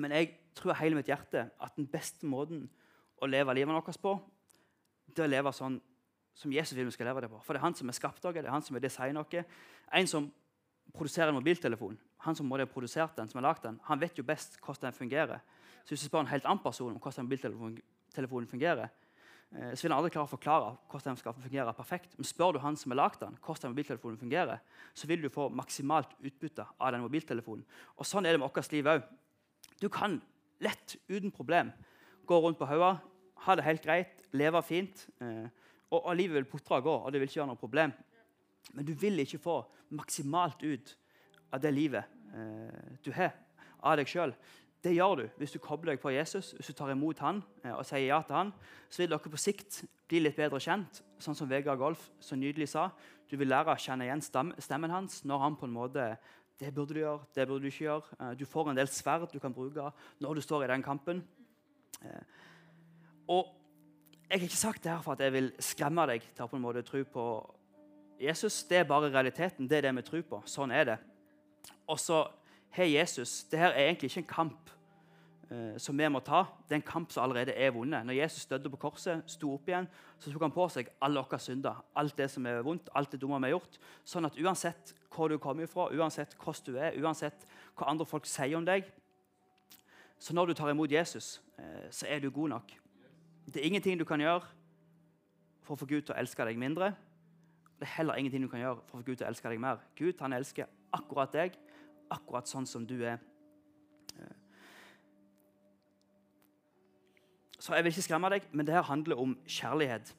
men 0.00 0.12
jeg 0.12 0.30
tror 0.56 0.76
hele 0.78 0.98
mitt 0.98 1.08
hjerte 1.08 1.48
at 1.60 1.76
den 1.76 1.88
beste 1.90 2.26
måten 2.28 2.66
å 3.22 3.28
leve 3.28 3.54
livet 3.56 3.74
vårt 3.74 4.00
på, 4.00 4.14
det 5.14 5.22
er 5.22 5.28
å 5.28 5.32
leve 5.32 5.52
sånn 5.54 5.78
som 6.34 6.52
Jesus 6.52 6.74
vil 6.76 6.88
vi 6.88 6.94
skal 6.96 7.06
leve 7.08 7.22
det 7.24 7.30
på. 7.30 7.40
For 7.44 7.54
det 7.54 7.60
er 7.60 7.66
han 7.68 7.76
som 7.78 7.88
har 7.88 7.96
skapt 7.96 8.22
dere, 8.24 8.42
det 8.42 8.48
er 8.48 8.54
han 8.54 8.64
som 8.64 8.76
har 8.76 8.82
designet 8.82 9.30
dere. 9.30 9.44
En 9.94 10.08
som 10.10 10.26
produserer 10.94 11.30
en 11.30 11.38
mobiltelefon, 11.38 11.96
han 12.26 12.36
som 12.36 12.50
har 12.52 12.64
produsert 12.66 13.16
den, 13.16 13.28
som 13.30 13.38
har 13.38 13.48
lagd 13.50 13.62
den, 13.64 13.78
han 13.86 14.00
vet 14.00 14.18
jo 14.18 14.26
best 14.26 14.58
hvordan 14.60 14.90
den 14.90 14.98
fungerer. 14.98 15.44
Så 15.84 15.94
hvis 15.94 16.04
du 16.04 16.08
spør 16.08 16.24
en 16.24 16.32
helt 16.32 16.48
annen 16.48 16.64
person 16.64 16.92
om 16.92 17.00
hvordan 17.00 17.28
mobiltelefonen 17.28 18.50
fungerer, 18.50 18.88
Eh, 18.88 19.03
så 19.54 19.84
vil 19.84 19.92
han 19.92 20.00
aldri 20.00 20.10
klare 20.10 20.26
å 20.26 20.32
forklare 20.32 20.70
hvordan 20.90 21.12
den 21.12 21.20
skal 21.20 21.34
fungere 21.38 21.74
perfekt. 21.76 22.16
Men 22.18 22.26
spør 22.26 22.56
du 22.56 22.60
han 22.64 22.78
som 22.78 22.90
har 22.90 22.98
lagd 23.04 23.20
den, 23.22 23.36
hvordan 23.44 23.70
mobiltelefonen 23.70 24.18
fungerer, 24.18 24.62
så 24.98 25.06
vil 25.10 25.22
du 25.22 25.30
få 25.32 25.46
maksimalt 25.54 26.16
utbytte 26.18 26.66
av 26.74 26.94
den 26.94 27.04
mobiltelefonen. 27.04 27.62
Og 27.94 28.08
Sånn 28.08 28.26
er 28.26 28.34
det 28.34 28.42
med 28.42 28.50
vårt 28.50 28.74
liv 28.74 28.90
òg. 28.90 29.04
Du 29.78 29.86
kan 29.92 30.18
lett, 30.64 30.96
uten 31.08 31.30
problem, 31.34 31.70
gå 32.26 32.40
rundt 32.40 32.58
på 32.58 32.68
hodet, 32.68 32.96
ha 33.44 33.56
det 33.56 33.66
helt 33.66 33.84
greit, 33.84 34.26
leve 34.32 34.62
fint. 34.64 35.06
Eh, 35.22 35.46
og, 35.90 36.00
og 36.00 36.16
livet 36.18 36.40
vil 36.40 36.50
putre 36.50 36.80
og 36.80 36.88
gå, 36.88 36.96
og 37.04 37.12
det 37.12 37.20
vil 37.20 37.28
ikke 37.28 37.40
gjøre 37.40 37.52
noe 37.52 37.60
problem. 37.60 37.94
Men 38.74 38.86
du 38.88 38.94
vil 38.98 39.20
ikke 39.22 39.42
få 39.42 39.58
maksimalt 39.94 40.64
ut 40.64 40.94
av 41.54 41.62
det 41.62 41.74
livet 41.74 42.10
eh, 42.34 42.94
du 43.04 43.12
har, 43.14 43.34
av 43.84 43.98
deg 44.00 44.10
sjøl. 44.10 44.32
Det 44.84 44.92
gjør 44.92 45.22
du 45.22 45.24
hvis 45.40 45.54
du 45.54 45.58
kobler 45.62 45.94
deg 45.94 46.02
på 46.02 46.12
Jesus, 46.12 46.52
hvis 46.58 46.68
du 46.68 46.76
tar 46.76 46.92
imot 46.92 47.22
han 47.24 47.40
eh, 47.64 47.72
og 47.72 47.84
sier 47.88 48.04
ja 48.10 48.20
til 48.26 48.36
han. 48.36 48.52
Så 48.92 49.02
vil 49.02 49.12
dere 49.14 49.32
på 49.32 49.40
sikt 49.40 49.82
bli 50.10 50.20
litt 50.20 50.36
bedre 50.36 50.60
kjent, 50.60 51.00
sånn 51.22 51.36
som 51.38 51.48
Vegard 51.48 51.80
Golf 51.80 52.10
så 52.20 52.36
nydelig 52.36 52.68
sa. 52.74 52.90
Du 53.30 53.38
vil 53.40 53.48
lære 53.48 53.72
å 53.72 53.80
kjenne 53.80 54.04
igjen 54.04 54.22
stemmen 54.22 54.92
hans 54.92 55.22
når 55.24 55.44
han 55.46 55.56
på 55.56 55.68
en 55.68 55.76
måte 55.78 56.08
det 56.60 56.70
burde 56.74 56.94
du 56.94 57.00
gjøre, 57.00 57.24
det 57.34 57.48
burde 57.48 57.64
du 57.64 57.72
ikke 57.72 57.86
gjøre. 57.88 58.16
Eh, 58.20 58.36
du 58.38 58.44
får 58.46 58.70
en 58.70 58.78
del 58.78 58.92
sverd 58.92 59.26
du 59.32 59.40
kan 59.42 59.54
bruke 59.54 59.90
når 60.22 60.38
du 60.38 60.44
står 60.44 60.66
i 60.66 60.70
den 60.74 60.84
kampen. 60.84 61.24
Eh, 62.02 62.24
og 63.28 63.60
Jeg 64.24 64.40
har 64.40 64.46
ikke 64.48 64.56
sagt 64.56 64.84
det 64.84 64.90
her 64.90 65.02
for 65.04 65.12
at 65.12 65.20
jeg 65.20 65.32
vil 65.34 65.50
skremme 65.62 66.06
deg 66.08 66.22
til 66.34 66.46
å 66.46 66.48
på 66.48 66.56
en 66.56 66.62
måte 66.64 66.82
tro 66.82 67.02
på 67.04 67.24
Jesus. 68.18 68.62
Det 68.64 68.78
er 68.80 68.86
bare 68.88 69.10
realiteten. 69.12 69.68
Det 69.68 69.76
er 69.78 69.82
det 69.84 69.92
vi 69.98 70.02
tror 70.02 70.22
på. 70.30 70.40
Sånn 70.48 70.72
er 70.72 70.86
det. 70.88 70.96
Og 71.92 72.00
så 72.00 72.22
har 72.74 72.90
Jesus 72.90 73.44
det 73.50 73.58
her 73.58 73.72
er 73.72 73.88
egentlig 73.88 74.10
ikke 74.10 74.24
en 74.24 74.30
kamp 74.30 74.70
eh, 75.50 75.76
som 75.78 75.98
vi 75.98 76.08
må 76.10 76.20
ta. 76.24 76.44
Det 76.66 76.74
er 76.74 76.80
en 76.80 76.86
kamp 76.86 77.12
som 77.12 77.22
allerede 77.22 77.54
er 77.54 77.70
vunnet. 77.74 78.06
Når 78.06 78.18
Jesus 78.18 78.46
døde 78.50 78.70
på 78.70 78.80
korset, 78.88 79.22
sto 79.30 79.52
opp 79.54 79.68
igjen, 79.68 79.86
så 80.18 80.32
tok 80.32 80.42
han 80.42 80.54
på 80.54 80.66
seg 80.72 80.90
alle 81.04 81.22
våre 81.22 81.38
synder. 81.38 81.82
Alt 81.96 82.18
det 82.18 82.30
som 82.32 82.46
er 82.50 82.62
vondt, 82.66 82.90
alt 82.94 83.12
det 83.12 83.20
dumme 83.22 83.38
vi 83.38 83.52
har 83.52 83.58
gjort. 83.58 83.78
Sånn 84.04 84.26
at 84.26 84.38
uansett 84.40 84.94
hvor 85.14 85.30
du 85.30 85.38
kommer 85.38 85.70
fra, 85.70 85.86
uansett 85.94 86.34
hvordan 86.34 86.66
du 86.66 86.80
er, 86.80 86.98
uansett 86.98 87.46
hva 87.76 87.90
andre 87.92 88.06
folk 88.06 88.26
sier 88.26 88.56
om 88.58 88.66
deg 88.66 88.90
Så 90.18 90.32
når 90.32 90.46
du 90.46 90.54
tar 90.54 90.70
imot 90.70 90.90
Jesus, 90.90 91.42
eh, 91.58 91.90
så 91.90 92.06
er 92.08 92.20
du 92.20 92.30
god 92.30 92.48
nok. 92.48 92.70
Det 93.46 93.60
er 93.60 93.66
ingenting 93.66 93.98
du 93.98 94.04
kan 94.08 94.20
gjøre 94.20 94.46
for 95.62 95.74
å 95.74 95.78
få 95.78 95.86
Gud 95.86 96.06
til 96.06 96.14
å 96.14 96.18
elske 96.18 96.46
deg 96.46 96.56
mindre. 96.58 96.94
Det 97.78 97.84
er 97.84 97.96
heller 97.98 98.16
ingenting 98.16 98.42
du 98.42 98.48
kan 98.48 98.62
gjøre 98.62 98.78
for 98.86 98.96
å 98.96 99.02
få 99.02 99.06
Gud 99.10 99.18
til 99.18 99.26
å 99.26 99.28
elske 99.28 99.50
deg 99.50 99.60
mer. 99.60 99.82
Gud 99.98 100.22
han 100.22 100.32
elsker 100.32 100.70
akkurat 100.94 101.34
deg 101.34 101.58
akkurat 102.14 102.48
sånn 102.50 102.66
som 102.68 102.86
du 102.86 102.96
er. 103.02 103.18
Så 107.64 107.72
Jeg 107.74 107.84
vil 107.84 107.94
ikke 107.94 108.04
skremme 108.04 108.28
deg, 108.28 108.44
men 108.52 108.66
det 108.66 108.74
her 108.76 108.84
handler 108.84 109.20
om 109.20 109.38
kjærlighet. 109.48 110.10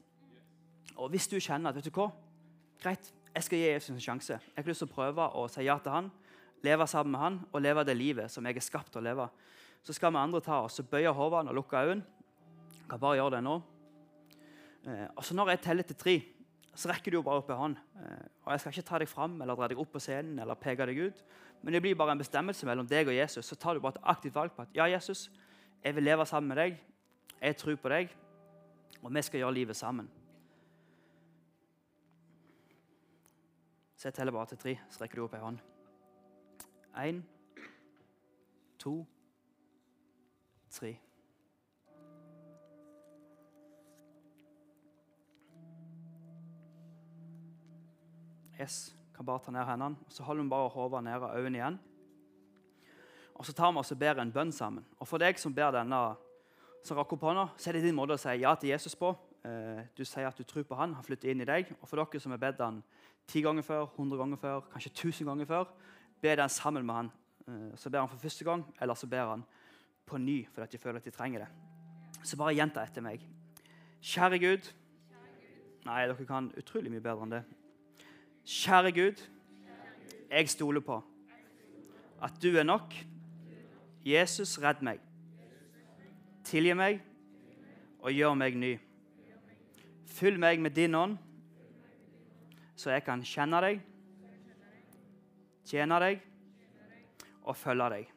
Og 0.97 1.11
Hvis 1.13 1.27
du 1.27 1.37
kjenner 1.37 1.69
at 1.69 1.75
vet 1.77 1.85
du 1.85 1.93
hva, 1.93 2.07
greit, 2.81 3.11
jeg 3.35 3.43
skal 3.43 3.59
gi 3.59 3.67
Jesus 3.67 3.89
en 3.91 3.99
sjanse 4.01 4.33
Jeg 4.33 4.63
har 4.63 4.69
lyst 4.69 4.81
til 4.81 4.87
å 4.87 4.95
prøve 4.95 5.27
å 5.35 5.43
si 5.51 5.65
ja 5.67 5.75
til 5.83 5.91
han, 5.91 6.07
leve 6.63 6.87
sammen 6.87 7.11
med 7.11 7.21
han 7.21 7.37
og 7.51 7.61
leve 7.61 7.83
det 7.85 7.97
livet 7.99 8.31
som 8.31 8.45
jeg 8.47 8.57
er 8.57 8.65
skapt 8.65 8.93
til 8.93 9.03
å 9.03 9.05
leve. 9.05 9.27
Så 9.85 9.93
skal 9.93 10.13
vi 10.15 10.17
andre 10.23 10.41
ta 10.41 10.63
oss 10.65 10.79
og 10.81 10.89
bøye 10.89 11.11
hodene 11.13 11.51
og 11.51 11.59
lukke 11.59 11.83
øynene. 11.83 12.05
Kan 12.89 13.01
bare 13.01 13.19
gjøre 13.19 13.35
det 13.35 13.43
nå. 13.45 13.55
Eh, 14.87 15.07
og 15.15 15.21
så 15.25 15.35
Når 15.35 15.49
jeg 15.49 15.61
teller 15.61 15.83
til 15.83 15.95
tre, 15.95 16.15
så 16.75 16.91
rekker 16.91 17.11
du 17.13 17.19
jo 17.19 17.23
bare 17.23 17.39
opp 17.39 17.49
en 17.53 17.59
hånd. 17.59 17.77
Eh, 17.95 18.25
og 18.43 18.51
Jeg 18.51 18.59
skal 18.61 18.73
ikke 18.73 18.87
ta 18.89 18.99
deg 18.99 19.09
fram 19.09 19.37
eller 19.41 19.55
dra 19.55 19.69
deg 19.71 19.79
opp 19.79 19.93
på 19.95 20.01
scenen 20.03 20.39
eller 20.43 20.59
peke 20.59 20.87
deg 20.89 20.99
ut. 21.07 21.23
Men 21.63 21.73
det 21.73 21.81
blir 21.81 21.95
bare 21.95 22.11
en 22.11 22.19
bestemmelse 22.19 22.67
mellom 22.67 22.87
deg 22.87 23.07
og 23.07 23.15
Jesus. 23.15 23.47
Så 23.47 23.55
tar 23.55 23.73
du 23.73 23.81
bare 23.83 23.95
et 23.95 24.09
aktivt 24.11 24.35
valg 24.35 24.51
på 24.55 24.65
at 24.65 24.75
ja, 24.75 24.89
Jesus, 24.91 25.29
jeg 25.83 25.95
vil 25.95 26.03
leve 26.03 26.25
sammen 26.27 26.51
med 26.51 26.59
deg. 26.59 26.77
Jeg 27.41 27.57
tror 27.57 27.79
på 27.79 27.89
deg, 27.91 28.11
og 29.01 29.15
vi 29.15 29.21
skal 29.21 29.39
gjøre 29.39 29.53
livet 29.53 29.75
sammen. 29.75 30.09
Så 33.95 34.09
jeg 34.09 34.13
teller 34.13 34.35
bare 34.35 34.51
til 34.51 34.57
tre, 34.57 34.77
så 34.89 35.03
rekker 35.03 35.19
du 35.21 35.25
opp 35.25 35.33
ei 35.33 35.43
hånd. 35.43 35.63
Én, 36.95 37.23
to, 38.79 38.99
tre. 40.71 40.95
Yes. 48.59 48.95
Kan 49.15 49.25
bare 49.25 49.39
ta 49.43 49.51
ned 49.51 49.65
hendene. 49.65 49.95
Så 50.09 50.23
holder 50.23 50.43
vi 50.43 50.49
bare 50.49 50.69
hodet 50.69 51.03
nede 51.03 51.21
og 51.23 51.37
øynene 51.37 51.57
igjen. 51.57 51.79
Og 53.35 53.45
Så 53.45 53.53
tar 53.53 53.71
vi 53.71 53.77
oss 53.77 53.91
og 53.91 53.99
ber 53.99 54.19
en 54.21 54.31
bønn 54.31 54.51
sammen. 54.51 54.85
Og 54.99 55.07
For 55.07 55.17
deg 55.17 55.39
som 55.39 55.55
ber 55.55 55.71
denne, 55.71 56.15
som 56.83 56.97
rakk 56.97 57.13
opp 57.13 57.21
hånda, 57.21 57.47
så 57.57 57.69
er 57.69 57.73
det 57.73 57.83
din 57.83 57.95
måte 57.95 58.15
å 58.15 58.19
si 58.19 58.29
ja 58.39 58.55
til 58.55 58.69
Jesus 58.69 58.95
på. 58.95 59.15
Eh, 59.43 59.83
du 59.97 60.05
sier 60.05 60.27
at 60.27 60.37
du 60.37 60.43
tror 60.43 60.63
på 60.63 60.75
han, 60.75 60.93
han 60.93 61.03
flytter 61.03 61.31
inn 61.31 61.41
i 61.41 61.45
deg. 61.45 61.75
Og 61.81 61.87
For 61.87 61.99
dere 61.99 62.19
som 62.19 62.31
har 62.31 62.39
bedt 62.39 62.63
han 62.63 62.83
ti 63.27 63.41
ganger 63.41 63.63
før, 63.63 63.85
hundre 63.97 64.17
ganger 64.17 64.37
før, 64.37 64.61
kanskje 64.71 64.93
tusen 64.93 65.27
ganger 65.27 65.45
før, 65.45 65.65
be 66.21 66.35
den 66.35 66.49
sammen 66.49 66.85
med 66.85 66.95
han. 66.95 67.11
Eh, 67.47 67.75
så 67.75 67.89
ber 67.89 67.99
han 67.99 68.09
for 68.09 68.17
første 68.17 68.45
gang, 68.45 68.65
eller 68.81 68.93
så 68.93 69.07
ber 69.07 69.33
han 69.35 69.45
på 70.05 70.17
ny 70.17 70.45
fordi 70.53 70.71
de 70.71 70.77
føler 70.77 70.97
at 71.01 71.05
de 71.05 71.11
trenger 71.11 71.39
det. 71.39 71.49
Så 72.23 72.37
bare 72.37 72.55
gjenta 72.55 72.83
etter 72.83 73.01
meg. 73.01 73.21
Kjære 74.01 74.39
Gud 74.39 74.73
Nei, 75.85 76.07
dere 76.09 76.25
kan 76.25 76.47
utrolig 76.57 76.89
mye 76.89 77.01
bedre 77.03 77.21
enn 77.27 77.33
det. 77.35 77.43
Kjære 78.45 78.91
Gud, 78.91 79.21
jeg 80.31 80.49
stoler 80.49 80.81
på 80.81 81.01
at 82.21 82.31
du 82.41 82.57
er 82.57 82.63
nok. 82.63 82.93
Jesus, 84.05 84.59
redd 84.61 84.83
meg. 84.85 84.99
Tilgi 86.45 86.75
meg 86.77 86.99
og 87.99 88.13
gjør 88.13 88.35
meg 88.37 88.57
ny. 88.57 88.75
Fyll 90.05 90.37
meg 90.39 90.61
med 90.61 90.75
din 90.77 90.95
ånd, 90.95 91.17
så 92.77 92.93
jeg 92.93 93.03
kan 93.07 93.23
kjenne 93.25 93.61
deg, 93.65 93.81
tjene 95.65 95.99
deg 96.05 96.21
og 97.41 97.57
følge 97.57 97.89
deg. 97.95 98.13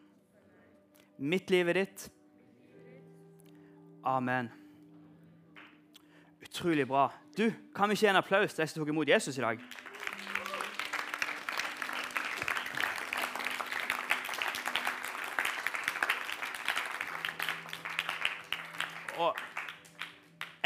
Mitt 1.19 1.51
liv 1.51 1.73
er 1.73 1.81
ditt. 1.81 2.09
Amen. 4.05 4.53
Utrolig 6.45 6.87
bra. 6.88 7.09
Du, 7.37 7.49
Kan 7.75 7.88
vi 7.88 7.97
ikke 7.97 8.07
gi 8.07 8.11
en 8.12 8.21
applaus 8.21 8.55
til 8.55 8.62
de 8.62 8.69
som 8.69 8.81
tok 8.83 8.93
imot 8.93 9.09
Jesus 9.09 9.38
i 9.38 9.41
dag? 9.41 9.61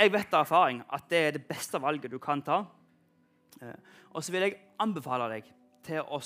Jeg 0.02 0.12
vet 0.12 0.32
av 0.34 0.42
erfaring 0.42 0.80
at 0.90 1.04
det 1.10 1.18
er 1.18 1.34
det 1.36 1.44
beste 1.46 1.78
valget 1.82 2.10
du 2.10 2.18
kan 2.22 2.42
ta. 2.42 2.64
Eh, 3.62 3.76
og 4.12 4.24
så 4.24 4.34
vil 4.34 4.48
jeg 4.48 4.58
anbefale 4.82 5.28
deg 5.30 5.50
til 5.86 6.02
å 6.02 6.18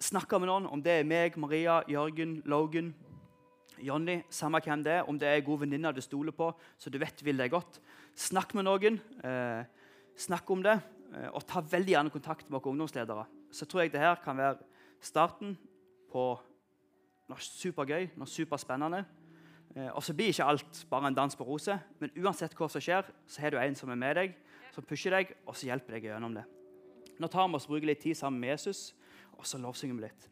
snakke 0.00 0.40
med 0.40 0.50
noen, 0.50 0.68
om 0.68 0.82
det 0.84 1.00
er 1.00 1.08
meg, 1.08 1.36
Maria, 1.40 1.80
Jørgen, 1.88 2.40
Logan, 2.48 2.92
Jonny, 3.80 4.18
samme 4.32 4.60
hvem 4.64 4.82
det 4.84 4.98
er, 4.98 5.08
om 5.08 5.18
det 5.18 5.28
er 5.28 5.40
en 5.40 5.46
god 5.46 5.62
venninne 5.62 5.92
du 5.96 6.00
stoler 6.04 6.34
på, 6.36 6.50
så 6.76 6.92
du 6.92 6.98
vet 7.00 7.24
vil 7.24 7.40
deg 7.40 7.52
godt. 7.52 7.80
Snakk 8.16 8.52
med 8.56 8.66
noen. 8.68 8.98
Eh, 9.24 9.62
snakk 10.20 10.50
om 10.52 10.64
det, 10.64 10.76
eh, 11.14 11.28
og 11.32 11.46
ta 11.48 11.62
veldig 11.64 11.94
gjerne 11.94 12.12
kontakt 12.12 12.48
med 12.48 12.58
våre 12.58 12.74
ungdomsledere. 12.74 13.24
Så 13.52 13.64
tror 13.64 13.84
jeg 13.84 13.92
det 13.94 14.04
her 14.04 14.20
kan 14.20 14.36
være 14.36 14.60
starten 15.00 15.56
på 16.12 16.26
noe 17.30 17.40
supergøy, 17.40 18.10
noe 18.18 18.28
superspennende. 18.28 19.04
Eh, 19.76 19.90
og 19.94 20.02
så 20.02 20.14
blir 20.16 20.32
ikke 20.32 20.48
alt 20.52 20.84
bare 20.90 21.10
en 21.10 21.16
dans 21.16 21.36
på 21.36 21.46
roser, 21.46 21.78
men 22.00 22.12
uansett 22.18 22.56
hva 22.58 22.68
som 22.70 22.82
skjer, 22.82 23.06
så 23.30 23.44
har 23.44 23.54
du 23.54 23.60
en 23.60 23.76
som 23.78 23.92
er 23.92 24.00
med 24.00 24.18
deg, 24.18 24.34
som 24.74 24.86
pusher 24.86 25.14
deg, 25.14 25.34
og 25.46 25.56
så 25.58 25.70
hjelper 25.70 25.98
deg 25.98 26.10
gjennom 26.10 26.34
det. 26.34 26.46
Nå 27.20 27.28
tar 27.30 27.48
vi 27.48 27.58
oss 27.58 27.68
bruker 27.68 27.90
litt 27.90 28.02
tid 28.02 28.18
sammen 28.18 28.40
med 28.42 28.54
Jesus, 28.54 28.90
og 29.36 29.46
så 29.46 29.60
lovsynger 29.60 29.98
vi 29.98 30.08
litt. 30.08 30.28